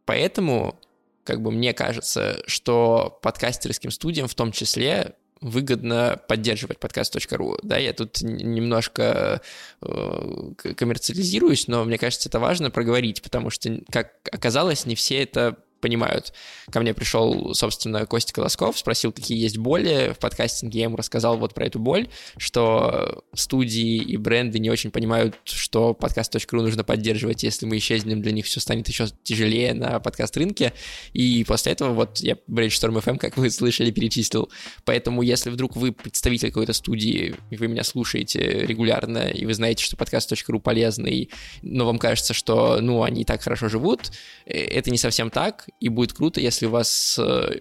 поэтому 0.05 0.77
как 1.25 1.41
бы 1.41 1.51
мне 1.51 1.73
кажется, 1.73 2.41
что 2.47 3.19
подкастерским 3.21 3.91
студиям 3.91 4.27
в 4.27 4.35
том 4.35 4.51
числе 4.53 5.15
выгодно 5.41 6.19
поддерживать 6.27 6.79
подкаст.ру. 6.79 7.57
Да, 7.61 7.77
я 7.77 7.93
тут 7.93 8.21
немножко 8.21 9.41
э, 9.81 10.51
коммерциализируюсь, 10.77 11.67
но 11.67 11.83
мне 11.83 11.97
кажется, 11.97 12.29
это 12.29 12.39
важно 12.39 12.71
проговорить, 12.71 13.21
потому 13.21 13.49
что, 13.49 13.81
как 13.91 14.13
оказалось, 14.31 14.85
не 14.85 14.95
все 14.95 15.21
это 15.21 15.57
понимают. 15.85 16.33
Ко 16.71 16.79
мне 16.79 16.95
пришел, 16.95 17.53
собственно, 17.53 18.07
Костя 18.07 18.33
Колосков, 18.33 18.79
спросил, 18.79 19.11
какие 19.11 19.37
есть 19.39 19.59
боли 19.59 20.13
в 20.15 20.19
подкастинге, 20.19 20.79
я 20.79 20.85
ему 20.85 20.97
рассказал 20.97 21.37
вот 21.37 21.53
про 21.53 21.67
эту 21.67 21.77
боль, 21.77 22.07
что 22.37 23.23
студии 23.35 23.97
и 23.97 24.17
бренды 24.17 24.57
не 24.57 24.71
очень 24.71 24.89
понимают, 24.89 25.35
что 25.43 25.93
подкаст.ру 25.93 26.61
нужно 26.61 26.83
поддерживать, 26.83 27.43
если 27.43 27.67
мы 27.67 27.77
исчезнем, 27.77 28.23
для 28.23 28.31
них 28.31 28.47
все 28.47 28.59
станет 28.59 28.87
еще 28.87 29.05
тяжелее 29.21 29.75
на 29.75 29.99
подкаст-рынке, 29.99 30.73
и 31.13 31.43
после 31.43 31.73
этого 31.73 31.93
вот 31.93 32.17
я 32.17 32.35
Brainstorm 32.49 32.99
FM, 32.99 33.19
как 33.19 33.37
вы 33.37 33.51
слышали, 33.51 33.91
перечислил. 33.91 34.49
Поэтому 34.85 35.21
если 35.21 35.51
вдруг 35.51 35.75
вы 35.75 35.91
представитель 35.91 36.47
какой-то 36.47 36.73
студии, 36.73 37.35
и 37.51 37.57
вы 37.57 37.67
меня 37.67 37.83
слушаете 37.83 38.65
регулярно, 38.65 39.29
и 39.29 39.45
вы 39.45 39.53
знаете, 39.53 39.83
что 39.83 39.97
подкаст.ру 39.97 40.59
полезный, 40.59 41.29
но 41.61 41.85
вам 41.85 41.99
кажется, 41.99 42.33
что, 42.33 42.81
ну, 42.81 43.03
они 43.03 43.23
так 43.23 43.43
хорошо 43.43 43.69
живут, 43.69 44.11
э, 44.47 44.57
это 44.57 44.89
не 44.89 44.97
совсем 44.97 45.29
так, 45.29 45.69
и 45.79 45.89
будет 45.89 46.13
круто, 46.13 46.39
если 46.41 46.65
у 46.65 46.69
вас 46.69 47.19
э, 47.19 47.59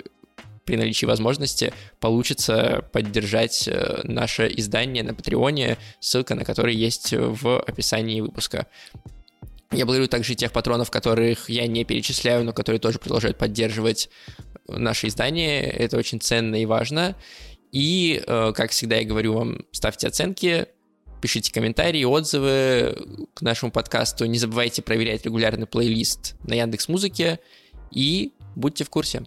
при 0.65 0.77
наличии 0.77 1.07
возможности 1.07 1.73
получится 2.01 2.89
поддержать 2.93 3.69
э, 3.69 4.01
наше 4.05 4.49
издание 4.49 5.03
на 5.03 5.15
Патреоне, 5.15 5.79
ссылка 6.01 6.35
на 6.35 6.45
который 6.45 6.75
есть 6.75 7.13
в 7.13 7.61
описании 7.61 8.21
выпуска. 8.21 8.67
Я 9.73 9.87
благодарю 9.87 10.09
также 10.09 10.35
тех 10.35 10.53
патронов, 10.53 10.91
которых 10.91 11.49
я 11.51 11.67
не 11.67 11.85
перечисляю, 11.85 12.45
но 12.45 12.53
которые 12.53 12.79
тоже 12.79 12.99
продолжают 12.99 13.39
поддерживать 13.39 14.09
наше 14.69 15.09
издание. 15.09 15.63
Это 15.63 15.97
очень 15.97 16.21
ценно 16.21 16.57
и 16.57 16.67
важно. 16.67 17.17
И, 17.73 18.23
э, 18.25 18.53
как 18.55 18.71
всегда 18.71 18.97
я 18.97 19.05
говорю 19.05 19.35
вам, 19.35 19.67
ставьте 19.73 20.07
оценки, 20.07 20.67
пишите 21.21 21.53
комментарии, 21.53 22.05
отзывы 22.05 22.97
к 23.35 23.43
нашему 23.43 23.73
подкасту. 23.73 24.27
Не 24.27 24.39
забывайте 24.39 24.81
проверять 24.81 25.25
регулярный 25.25 25.67
плейлист 25.67 26.37
на 26.45 26.55
Яндекс 26.55 26.89
Музыке 26.89 27.41
и 27.95 28.33
будьте 28.57 28.85
в 28.85 28.91
курсе. 28.91 29.25